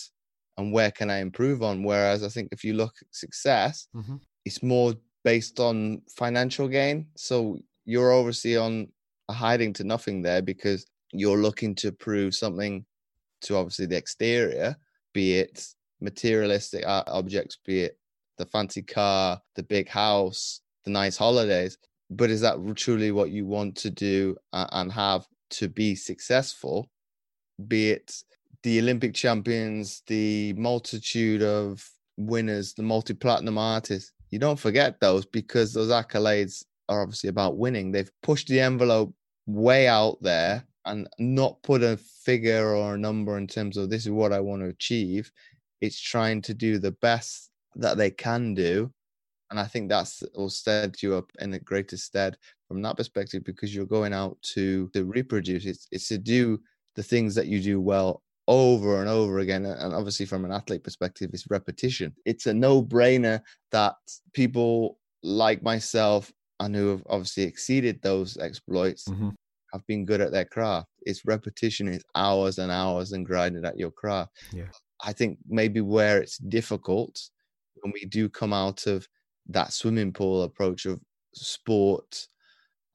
[0.59, 1.83] and where can i improve on?
[1.83, 4.17] Whereas i think if you look at success Mm-hmm.
[4.45, 7.07] it's more based on financial gain.
[7.17, 8.89] So you're obviously on
[9.29, 12.85] a hiding to nothing there because you're looking to prove something
[13.43, 14.77] to obviously the exterior
[15.13, 15.67] be it
[16.01, 17.99] materialistic objects be it
[18.39, 21.77] the fancy car the big house the nice holidays.
[22.09, 25.27] But is that truly what you want to do and have
[25.59, 26.89] to be successful?
[27.67, 28.15] Be it
[28.63, 34.13] the olympic champions the multitude of winners the multi-platinum artists.
[34.31, 37.93] You don't forget those because those accolades are obviously about winning.
[37.93, 39.15] They've pushed the envelope
[39.47, 44.07] way out there and not put a figure or a number in terms of this
[44.07, 45.31] is what i want to achieve.
[45.81, 48.93] It's trying to do the best that they can do.
[49.51, 53.45] And i think that's will set you up in a greater stead from that perspective
[53.45, 55.67] because you're going out to to reproduce.
[55.67, 56.61] It's, it's to do
[56.97, 60.85] the things that you do well over and over again and obviously from an athlete
[60.85, 63.41] perspective it's repetition it's a no-brainer
[63.73, 63.95] that
[64.35, 69.31] people like myself and who have obviously exceeded those exploits Mm-hmm.
[69.73, 73.79] have been good at their craft it's repetition it's hours and hours and grinding at
[73.79, 74.71] your craft Yeah.
[75.05, 77.21] i think maybe where it's difficult
[77.83, 79.07] when we do come out of
[79.49, 81.01] that swimming pool approach of
[81.35, 82.29] sport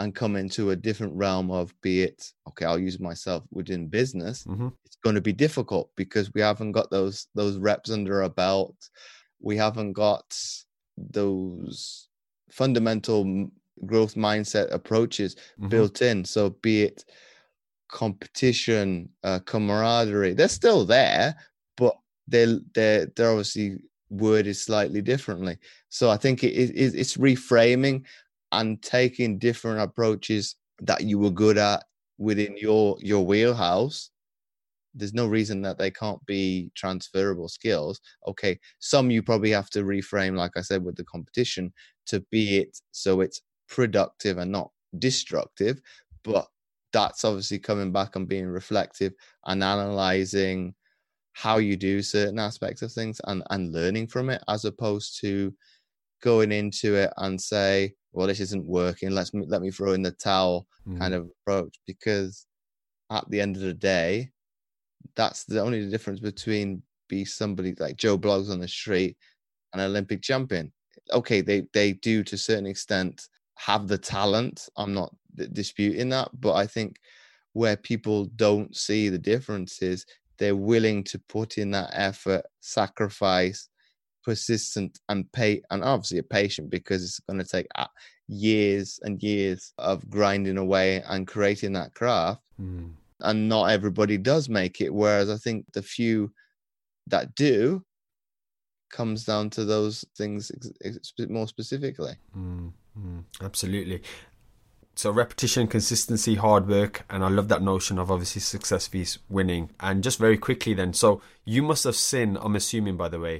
[0.03, 4.43] and come into a different realm of be it okay i'll use myself within business
[4.45, 4.69] Mm-hmm.
[4.85, 8.75] it's going to be difficult because we haven't got those those reps under our belt
[9.39, 10.25] we haven't got
[10.97, 12.07] those
[12.51, 13.49] fundamental
[13.85, 15.69] growth mindset approaches Mm-hmm.
[15.69, 17.05] built in so be it
[17.89, 21.35] competition uh, camaraderie they're still there
[21.77, 21.95] but
[22.27, 23.77] they're they're they're obviously
[24.09, 25.57] worded slightly differently
[25.89, 28.03] so i think it, it, it's reframing
[28.51, 31.83] and taking different approaches that you were good at
[32.17, 34.11] within your your wheelhouse
[34.93, 38.01] there's no reason that they can't be transferable skills.
[38.27, 41.71] Okay some you probably have to reframe like i said with the competition
[42.05, 45.79] to be it so it's productive and not destructive
[46.23, 46.47] but
[46.93, 49.13] that's obviously coming back and being reflective
[49.45, 50.73] and analyzing
[51.33, 55.53] how you do certain aspects of things and and learning from it as opposed to
[56.21, 59.11] going into it and say well this isn't working.
[59.11, 60.99] Let's let me throw in the towel Mm-hmm.
[60.99, 62.47] kind of approach because
[63.11, 64.31] at the end of the day
[65.15, 69.15] that's the only difference between be somebody like joe bloggs on the street
[69.73, 70.71] and an olympic champion.
[71.11, 74.67] Okay they they do to a certain extent have the talent.
[74.75, 76.97] I'm not d- disputing that but i think
[77.53, 80.05] where people don't see the difference is
[80.39, 83.69] they're willing to put in that effort, sacrifice,
[84.23, 87.67] persistent and pay and obviously a patient because it's going to take
[88.27, 92.41] years and years of grinding away and creating that craft.
[92.61, 92.93] Mm.
[93.21, 96.31] and not everybody does make it whereas i think the few
[97.07, 97.83] that do
[98.91, 100.51] comes down to those things
[101.29, 102.13] more specifically.
[102.37, 104.01] Mm, mm, absolutely.
[104.95, 109.71] So repetition consistency hard work and i love that notion of obviously success fees winning.
[109.79, 113.39] And just very quickly then so you must have seen i'm assuming by the way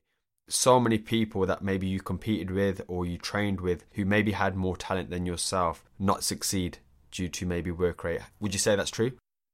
[0.52, 4.56] so many people that maybe you competed with or you trained with who maybe had
[4.56, 6.80] more talent than yourself not succeed
[7.12, 8.22] due to maybe work rate.
[8.40, 9.12] Would you say that's true?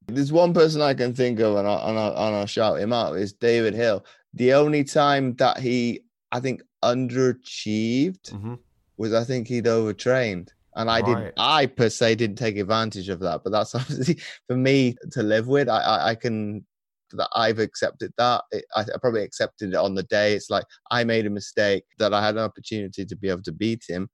[0.08, 2.94] There's one person I can think of, and, I, and, I, and I'll shout him
[2.94, 4.06] out, is David Hill.
[4.34, 8.56] The only time that he, I think, underachieved mm-hmm.
[8.98, 10.54] was I think he'd overtrained.
[10.76, 11.26] And I right.
[11.26, 15.24] did, I per se didn't take advantage of that, but that's obviously for me to
[15.24, 15.68] live with.
[15.68, 16.66] I, I, I can
[17.14, 18.44] that I've accepted that.
[18.52, 20.34] It, I, I, probably accepted it on the day.
[20.34, 23.52] It's like I made a mistake that I had an opportunity to be able to
[23.52, 24.10] beat him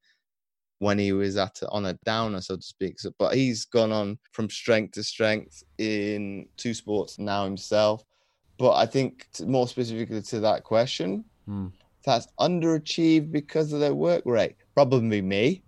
[0.79, 2.99] when he was at on a downer, so to speak.
[2.99, 8.03] So, but he's gone on from strength to strength in two sports now himself.
[8.57, 11.67] But I think more specifically to that question, hmm.
[12.05, 14.55] that's underachieved because of their work rate.
[14.75, 15.63] Probably me,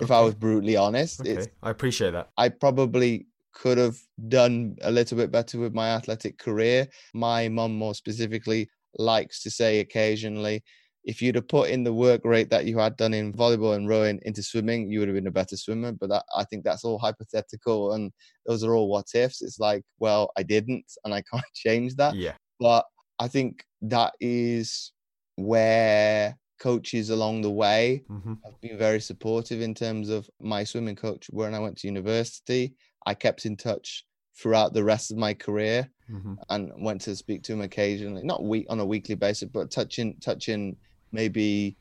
[0.00, 0.14] if okay.
[0.14, 1.20] I was brutally honest.
[1.20, 1.46] Okay.
[1.62, 2.30] I appreciate that.
[2.38, 3.96] I probably could have
[4.28, 6.86] done a little bit better with my athletic career.
[7.14, 10.62] My mum, more specifically, likes to say occasionally,
[11.04, 13.88] if you'd have put in the work rate that you had done in volleyball and
[13.88, 15.92] rowing into swimming, you would have been a better swimmer.
[15.92, 18.12] But that, I think that's all hypothetical, and
[18.46, 19.42] those are all what ifs.
[19.42, 22.14] It's like, well, I didn't, and I can't change that.
[22.14, 22.34] Yeah.
[22.58, 22.84] But
[23.18, 24.92] I think that is
[25.36, 28.34] where coaches along the way mm-hmm.
[28.44, 32.74] have been very supportive in terms of my swimming coach when I went to university.
[33.06, 34.04] I kept in touch
[34.36, 36.34] throughout the rest of my career mm-hmm.
[36.48, 40.16] and went to speak to him occasionally, not week on a weekly basis, but touching
[40.20, 40.76] touching
[41.12, 41.76] maybe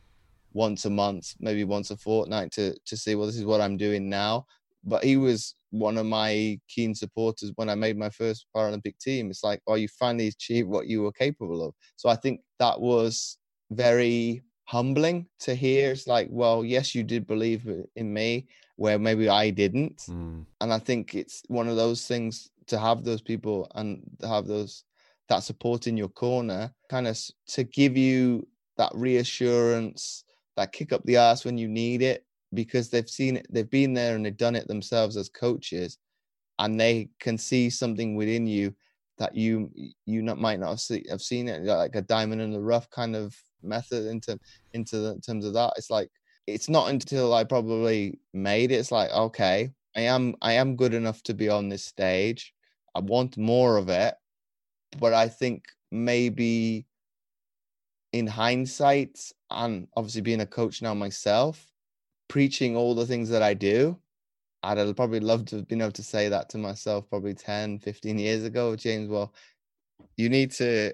[0.53, 3.77] once a month, maybe once a fortnight to to see well this is what I'm
[3.77, 4.45] doing now.
[4.83, 9.29] But he was one of my keen supporters when I made my first Paralympic team.
[9.29, 11.73] It's like, oh, you finally achieved what you were capable of.
[11.95, 13.37] So I think that was
[13.71, 15.91] very humbling to hear.
[15.91, 18.47] It's like, well, yes, you did believe in me
[18.79, 19.97] where maybe I didn't.
[20.09, 20.45] Mm.
[20.61, 24.85] And I think it's one of those things to have those people and have those
[25.27, 30.23] that support in your corner, kind of to give you that reassurance,
[30.55, 33.93] that kick up the ass when you need it, because they've seen it, they've been
[33.93, 35.97] there and they've done it themselves as coaches,
[36.57, 38.73] and they can see something within you
[39.17, 39.69] that you
[40.05, 42.89] you not might not have, see, have seen it like a diamond in the rough
[42.89, 44.39] kind of method into
[44.71, 45.73] into the, in terms of that.
[45.75, 46.09] It's like
[46.53, 48.75] it's not until I probably made it.
[48.75, 52.53] It's like okay, I am I am good enough to be on this stage.
[52.95, 54.15] I want more of it,
[54.99, 56.85] but I think maybe
[58.13, 59.19] in hindsight,
[59.51, 61.71] and obviously being a coach now myself,
[62.27, 63.97] preaching all the things that I do,
[64.63, 68.17] I'd probably love to have been able to say that to myself probably 10, 15
[68.19, 68.75] years ago.
[68.75, 69.33] James, well,
[70.17, 70.93] you need to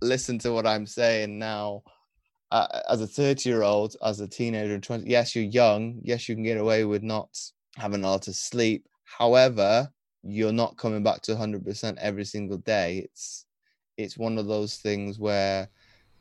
[0.00, 1.82] listen to what I'm saying now.
[2.52, 5.98] Uh, as a 30 year old, as a teenager and 20, yes, you're young.
[6.02, 7.30] Yes, you can get away with not
[7.76, 8.86] having a lot of sleep.
[9.04, 9.88] However,
[10.22, 12.98] you're not coming back to 100% every single day.
[13.06, 13.46] It's
[13.96, 15.66] it's one of those things where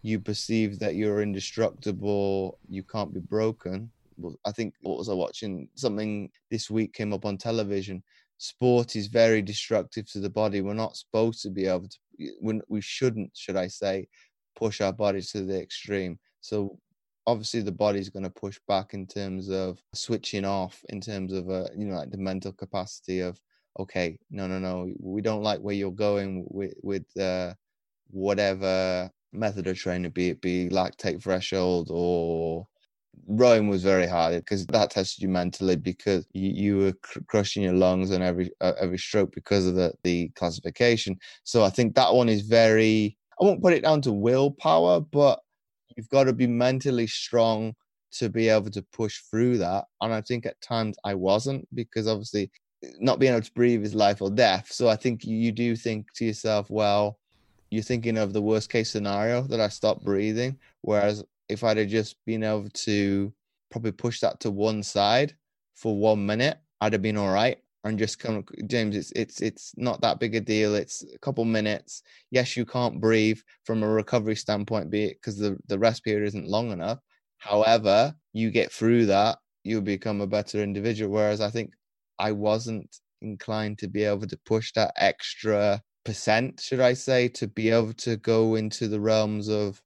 [0.04, 3.92] you perceive that you're indestructible, you can't be broken.
[4.46, 5.68] I think what was I watching?
[5.76, 8.04] Something this week came up on television.
[8.38, 10.62] Sport is very destructive to the body.
[10.62, 11.98] We're not supposed to be able to
[12.70, 14.08] we shouldn't, should I say,
[14.56, 16.20] push our bodies to the extreme.
[16.42, 16.78] So
[17.28, 21.50] obviously the body's going to push back in terms of switching off, in terms of
[21.50, 23.40] uh, you know like the mental capacity of
[23.80, 27.54] okay, no, no, no, we don't like where you're going with with uh,
[28.10, 32.68] whatever method of training, be it be lactate threshold or
[33.28, 37.64] rowing was very hard because that tested you mentally because you, you were cr- crushing
[37.64, 41.18] your lungs on every uh, every stroke because of the the classification.
[41.44, 43.18] So I think that one is very.
[43.42, 45.40] I won't put it down to willpower, but
[45.96, 47.74] you've got to be mentally strong
[48.14, 49.86] to be able to push through that.
[50.02, 52.52] And I think at times I wasn't because obviously
[53.00, 54.72] not being able to breathe is life or death.
[54.72, 57.18] So I think you do think to yourself, well,
[57.70, 60.58] you're thinking of the worst case scenario that I stop breathing.
[60.82, 63.34] Whereas if I'd have just been able to
[63.72, 65.36] probably push that to one side
[65.74, 67.58] for one minute, I'd have been all right.
[67.84, 68.96] And just come, James.
[68.96, 70.76] It's it's it's not that big a deal.
[70.76, 72.04] It's a couple minutes.
[72.30, 76.28] Yes, you can't breathe from a recovery standpoint, be it because the the rest period
[76.28, 77.00] isn't long enough.
[77.40, 81.12] However, you get through that, you become a better individual.
[81.12, 81.72] Whereas I think
[82.20, 87.48] I wasn't inclined to be able to push that extra percent, should I say, to
[87.48, 89.82] be able to go into the realms of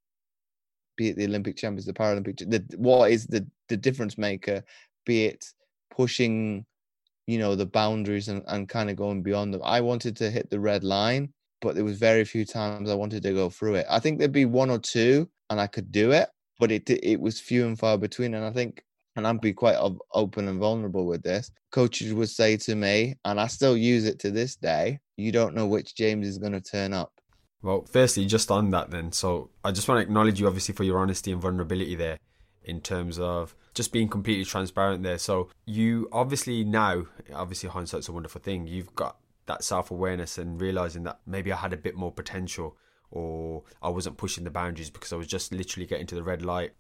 [0.98, 4.64] be it the Olympic champions, the Paralympic, the, what is the the difference maker,
[5.06, 5.46] be it
[5.92, 6.66] pushing,
[7.28, 9.62] you know, the boundaries and, and kind of going beyond them.
[9.64, 13.24] I wanted to hit the red line, but there was very few times I wanted
[13.24, 13.86] to go through it.
[13.90, 17.20] I think there'd be one or two, and I could do it, but it it
[17.20, 18.34] was few and far between.
[18.34, 18.84] And I think,
[19.16, 19.78] and I'd be quite
[20.14, 21.52] open and vulnerable with this.
[21.72, 25.56] Coaches would say to me, and I still use it to this day, you don't
[25.56, 27.12] know which James is going to turn up.
[27.62, 30.84] Well, firstly, just on that, then, so I just want to acknowledge you, obviously, for
[30.84, 32.20] your honesty and vulnerability there
[32.64, 35.18] in terms of just being completely transparent there.
[35.18, 38.68] So, you obviously now, obviously, hindsight's a wonderful thing.
[38.68, 42.78] You've got that self awareness and realizing that maybe I had a bit more potential
[43.12, 46.42] or I wasn't pushing the boundaries because I was just literally getting to the red
[46.42, 46.72] light.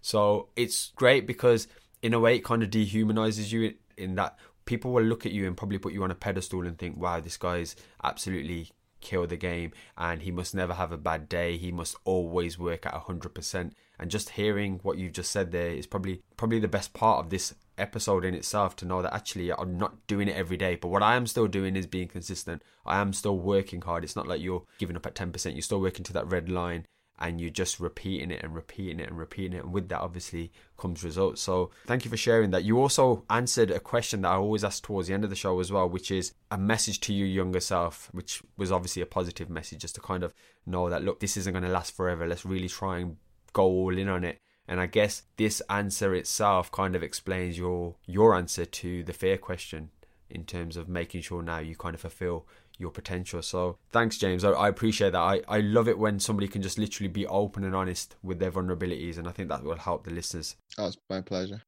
[0.00, 1.66] So, it's great because
[2.02, 5.46] in a way, it kind of dehumanizes you in that people will look at you
[5.46, 8.70] and probably put you on a pedestal and think, wow, this guy's absolutely
[9.00, 11.56] killed the game and he must never have a bad day.
[11.56, 13.72] He must always work at 100%.
[13.98, 17.30] And just hearing what you've just said there is probably probably the best part of
[17.30, 20.88] this episode in itself to know that actually I'm not doing it every day, but
[20.88, 22.62] what I am still doing is being consistent.
[22.84, 24.04] I am still working hard.
[24.04, 25.52] It's not like you're giving up at 10%.
[25.52, 26.86] You're still working to that red line
[27.18, 29.64] and you're just repeating it and repeating it and repeating it.
[29.64, 31.40] And with that, obviously, comes results.
[31.42, 32.64] So thank you for sharing that.
[32.64, 35.60] You also answered a question that I always ask towards the end of the show
[35.60, 39.48] as well, which is a message to your younger self, which was obviously a positive
[39.48, 40.34] message, just to kind of
[40.66, 42.26] know that, look, this isn't going to last forever.
[42.26, 43.16] Let's really try and
[43.54, 44.38] go all in on it.
[44.68, 49.38] And I guess this answer itself kind of explains your your answer to the fear
[49.38, 49.90] question
[50.30, 52.46] in terms of making sure now you kind of fulfill
[52.78, 53.42] your potential.
[53.42, 54.44] So thanks, James.
[54.44, 55.18] I, I, appreciate that.
[55.18, 58.50] I, I love it when somebody can just literally be open and honest with their
[58.50, 60.56] vulnerabilities, and I think that will help the listeners.
[60.76, 61.62] Oh, it's my pleasure.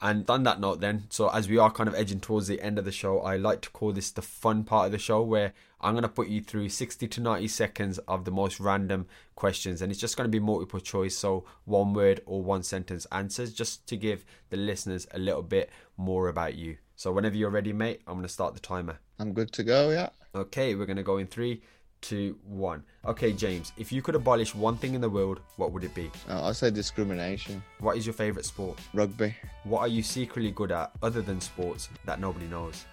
[0.00, 2.78] And on that note, then, so as we are kind of edging towards the end
[2.78, 5.54] of the show, I like to call this the fun part of the show where
[5.80, 9.80] I'm going to put you through 60 to 90 seconds of the most random questions.
[9.80, 13.54] And it's just going to be multiple choice, so one word or one sentence answers,
[13.54, 16.76] just to give the listeners a little bit more about you.
[16.96, 18.98] So whenever you're ready, mate, I'm going to start the timer.
[19.18, 20.10] I'm good to go, yeah.
[20.34, 21.62] Okay, we're going to go in three,
[22.04, 22.84] two, one.
[23.06, 26.10] Okay, James, if you could abolish one thing in the world, what would it be?
[26.28, 27.62] Uh, I'd say discrimination.
[27.80, 28.78] What is your favourite sport?
[28.92, 29.34] Rugby.
[29.64, 32.84] What are you secretly good at, other than sports, that nobody knows?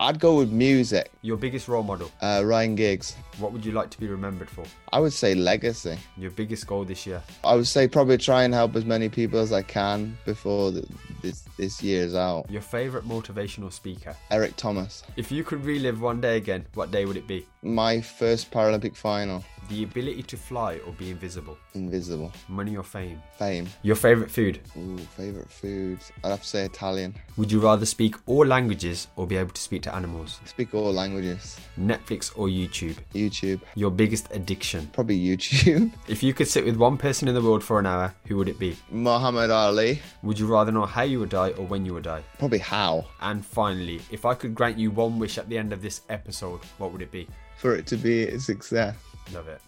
[0.00, 1.10] I'd go with music.
[1.22, 2.12] Your biggest role model?
[2.20, 3.16] Uh, Ryan Giggs.
[3.38, 4.64] What would you like to be remembered for?
[4.92, 5.98] I would say legacy.
[6.16, 7.20] Your biggest goal this year?
[7.42, 10.86] I would say probably try and help as many people as I can before the,
[11.20, 12.48] this this year's out.
[12.48, 14.14] Your favorite motivational speaker?
[14.30, 15.02] Eric Thomas.
[15.16, 17.44] If you could relive one day again, what day would it be?
[17.62, 19.44] My first Paralympic final.
[19.68, 21.58] The ability to fly or be invisible?
[21.74, 22.32] Invisible.
[22.48, 23.20] Money or fame?
[23.38, 23.68] Fame.
[23.82, 24.60] Your favorite food?
[24.78, 25.98] Ooh, favorite food.
[26.24, 27.14] I'd have to say Italian.
[27.36, 30.40] Would you rather speak all languages or be able to speak to animals?
[30.46, 31.58] Speak all languages.
[31.78, 32.96] Netflix or YouTube?
[33.14, 33.60] YouTube.
[33.74, 34.88] Your biggest addiction?
[34.94, 35.92] Probably YouTube.
[36.08, 38.48] If you could sit with one person in the world for an hour, who would
[38.48, 38.74] it be?
[38.90, 40.00] Muhammad Ali.
[40.22, 42.22] Would you rather know how you would die or when you would die?
[42.38, 43.04] Probably how.
[43.20, 46.60] And finally, if I could grant you one wish at the end of this episode,
[46.78, 47.28] what would it be?
[47.58, 48.94] For it to be a success.
[49.32, 49.60] Love it.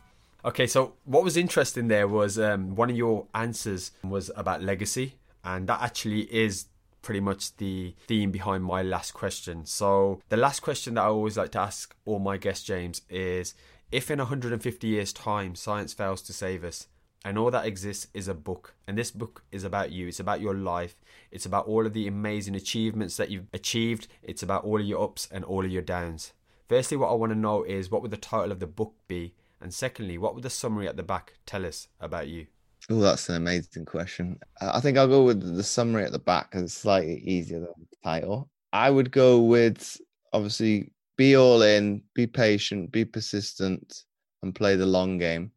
[0.43, 5.17] Okay, so what was interesting there was um, one of your answers was about legacy,
[5.45, 6.67] and that actually is
[7.03, 9.67] pretty much the theme behind my last question.
[9.67, 13.55] So, the last question that I always like to ask all my guests, James, is
[13.93, 16.87] if in 150 years' time science fails to save us,
[17.23, 20.41] and all that exists is a book, and this book is about you, it's about
[20.41, 20.97] your life,
[21.31, 25.03] it's about all of the amazing achievements that you've achieved, it's about all of your
[25.03, 26.33] ups and all of your downs.
[26.69, 29.35] Firstly, what I want to know is what would the title of the book be?
[29.61, 32.47] And secondly, what would the summary at the back tell us about you?
[32.89, 34.39] Oh, that's an amazing question.
[34.61, 37.75] I think I'll go with the summary at the back because it's slightly easier than
[37.79, 38.49] the title.
[38.73, 40.01] I would go with
[40.33, 44.05] obviously be all in, be patient, be persistent,
[44.43, 45.53] and play the long game.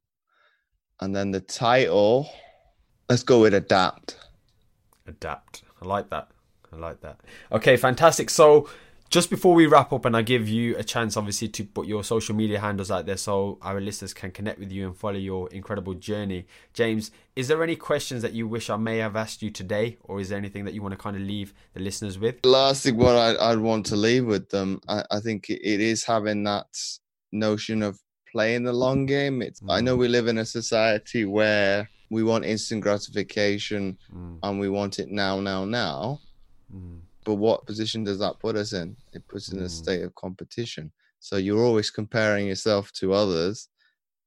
[1.00, 2.30] And then the title,
[3.10, 4.18] let's go with adapt.
[5.08, 5.64] Adapt.
[5.82, 6.30] I like that.
[6.72, 7.22] I like that.
[7.52, 8.30] Okay, fantastic.
[8.30, 8.70] So
[9.14, 12.04] just before we wrap up, and I give you a chance, obviously, to put your
[12.04, 15.48] social media handles out there so our listeners can connect with you and follow your
[15.52, 16.48] incredible journey.
[16.74, 20.20] James, is there any questions that you wish I may have asked you today, or
[20.20, 22.42] is there anything that you want to kind of leave the listeners with?
[22.42, 25.80] The last thing what I, would want to leave with them, I, I think it
[25.80, 26.76] is having that
[27.32, 28.00] notion of
[28.32, 29.44] playing the long game.
[29.44, 29.72] It's, mm.
[29.72, 34.40] I know we live in a society where we want instant gratification mm.
[34.42, 36.20] and we want it now, now, now.
[36.76, 38.96] Mm but what position does that put us in?
[39.14, 39.70] It puts us in a mm.
[39.70, 40.92] state of competition.
[41.20, 43.70] So you're always comparing yourself to others,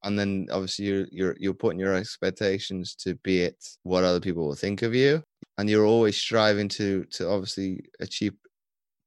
[0.05, 4.47] and then obviously you're you're you're putting your expectations to be it what other people
[4.47, 5.23] will think of you,
[5.59, 8.33] and you're always striving to to obviously achieve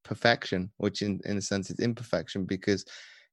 [0.03, 2.85] perfection, which in, in a sense is imperfection because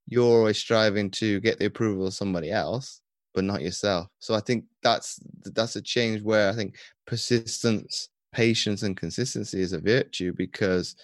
[0.07, 3.00] you're always striving to get the approval of somebody else,
[3.34, 4.07] but not yourself.
[4.20, 6.76] So I think that's that's a change where I think
[7.07, 10.97] persistence, patience, and consistency is a virtue because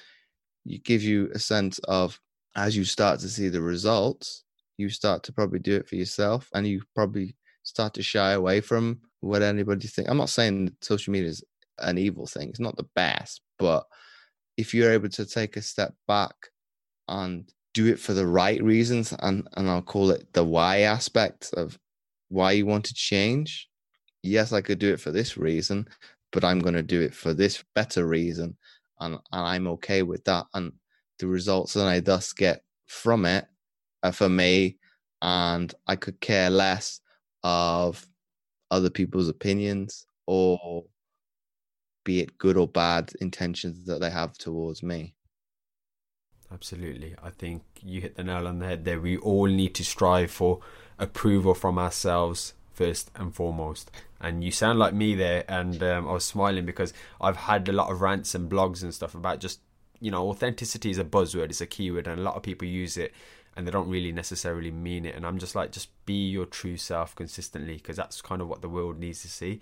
[0.64, 2.20] you give you a sense of
[2.56, 4.44] as you start to see the results,
[4.76, 8.60] you start to probably do it for yourself, and you probably start to shy away
[8.60, 10.08] from what anybody think.
[10.08, 11.44] I'm not saying social media is
[11.78, 13.86] an evil thing; it's not the best, but
[14.56, 16.34] if you're able to take a step back
[17.08, 21.52] and do it for the right reasons and and I'll call it the why aspect
[21.54, 21.78] of
[22.28, 23.68] why you want to change.
[24.22, 25.88] Yes, I could do it for this reason,
[26.32, 28.56] but I'm going to do it for this better reason
[29.00, 30.72] and, and I'm okay with that and
[31.18, 33.46] the results that I thus get from it
[34.02, 34.78] are for me
[35.20, 37.00] and I could care less
[37.44, 38.06] of
[38.70, 40.84] other people's opinions or
[42.04, 45.14] be it good or bad intentions that they have towards me.
[46.52, 47.14] Absolutely.
[47.22, 49.00] I think you hit the nail on the head there.
[49.00, 50.60] We all need to strive for
[50.98, 53.90] approval from ourselves first and foremost.
[54.20, 57.72] And you sound like me there, and um, I was smiling because I've had a
[57.72, 59.60] lot of rants and blogs and stuff about just,
[60.00, 62.96] you know, authenticity is a buzzword, it's a keyword, and a lot of people use
[62.96, 63.12] it
[63.56, 65.14] and they don't really necessarily mean it.
[65.14, 68.62] And I'm just like, just be your true self consistently because that's kind of what
[68.62, 69.60] the world needs to see.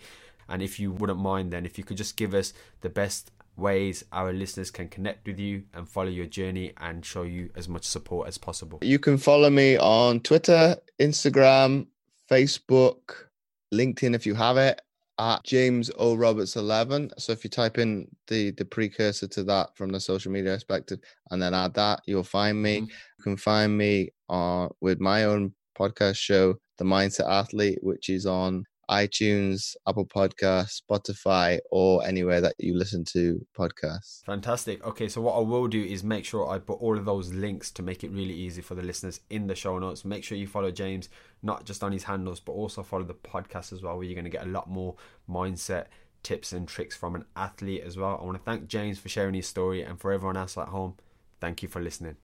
[0.48, 4.04] And if you wouldn't mind, then if you could just give us the best ways
[4.12, 7.84] our listeners can connect with you and follow your journey and show you as much
[7.84, 8.78] support as possible.
[8.82, 11.86] You can follow me on Twitter, Instagram,
[12.30, 13.26] Facebook,
[13.74, 14.80] LinkedIn if you have it
[15.18, 17.10] at James O Roberts 11.
[17.18, 21.00] So if you type in the the precursor to that from the social media perspective
[21.30, 22.78] and then add that, you'll find me.
[22.78, 22.84] Mm-hmm.
[23.18, 28.26] You can find me uh, with my own podcast show, The Mindset Athlete, which is
[28.26, 34.24] on iTunes, Apple Podcasts, Spotify, or anywhere that you listen to podcasts.
[34.24, 34.84] Fantastic.
[34.84, 37.70] Okay, so what I will do is make sure I put all of those links
[37.72, 40.04] to make it really easy for the listeners in the show notes.
[40.04, 41.08] Make sure you follow James,
[41.42, 44.24] not just on his handles, but also follow the podcast as well, where you're going
[44.24, 44.96] to get a lot more
[45.28, 45.86] mindset
[46.22, 48.18] tips and tricks from an athlete as well.
[48.20, 50.94] I want to thank James for sharing his story, and for everyone else at home,
[51.40, 52.16] thank you for listening.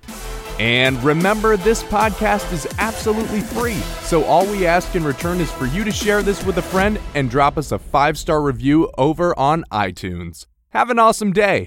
[0.58, 3.80] And remember, this podcast is absolutely free.
[4.02, 6.98] So all we ask in return is for you to share this with a friend
[7.14, 10.46] and drop us a five star review over on iTunes.
[10.70, 11.64] Have an awesome day.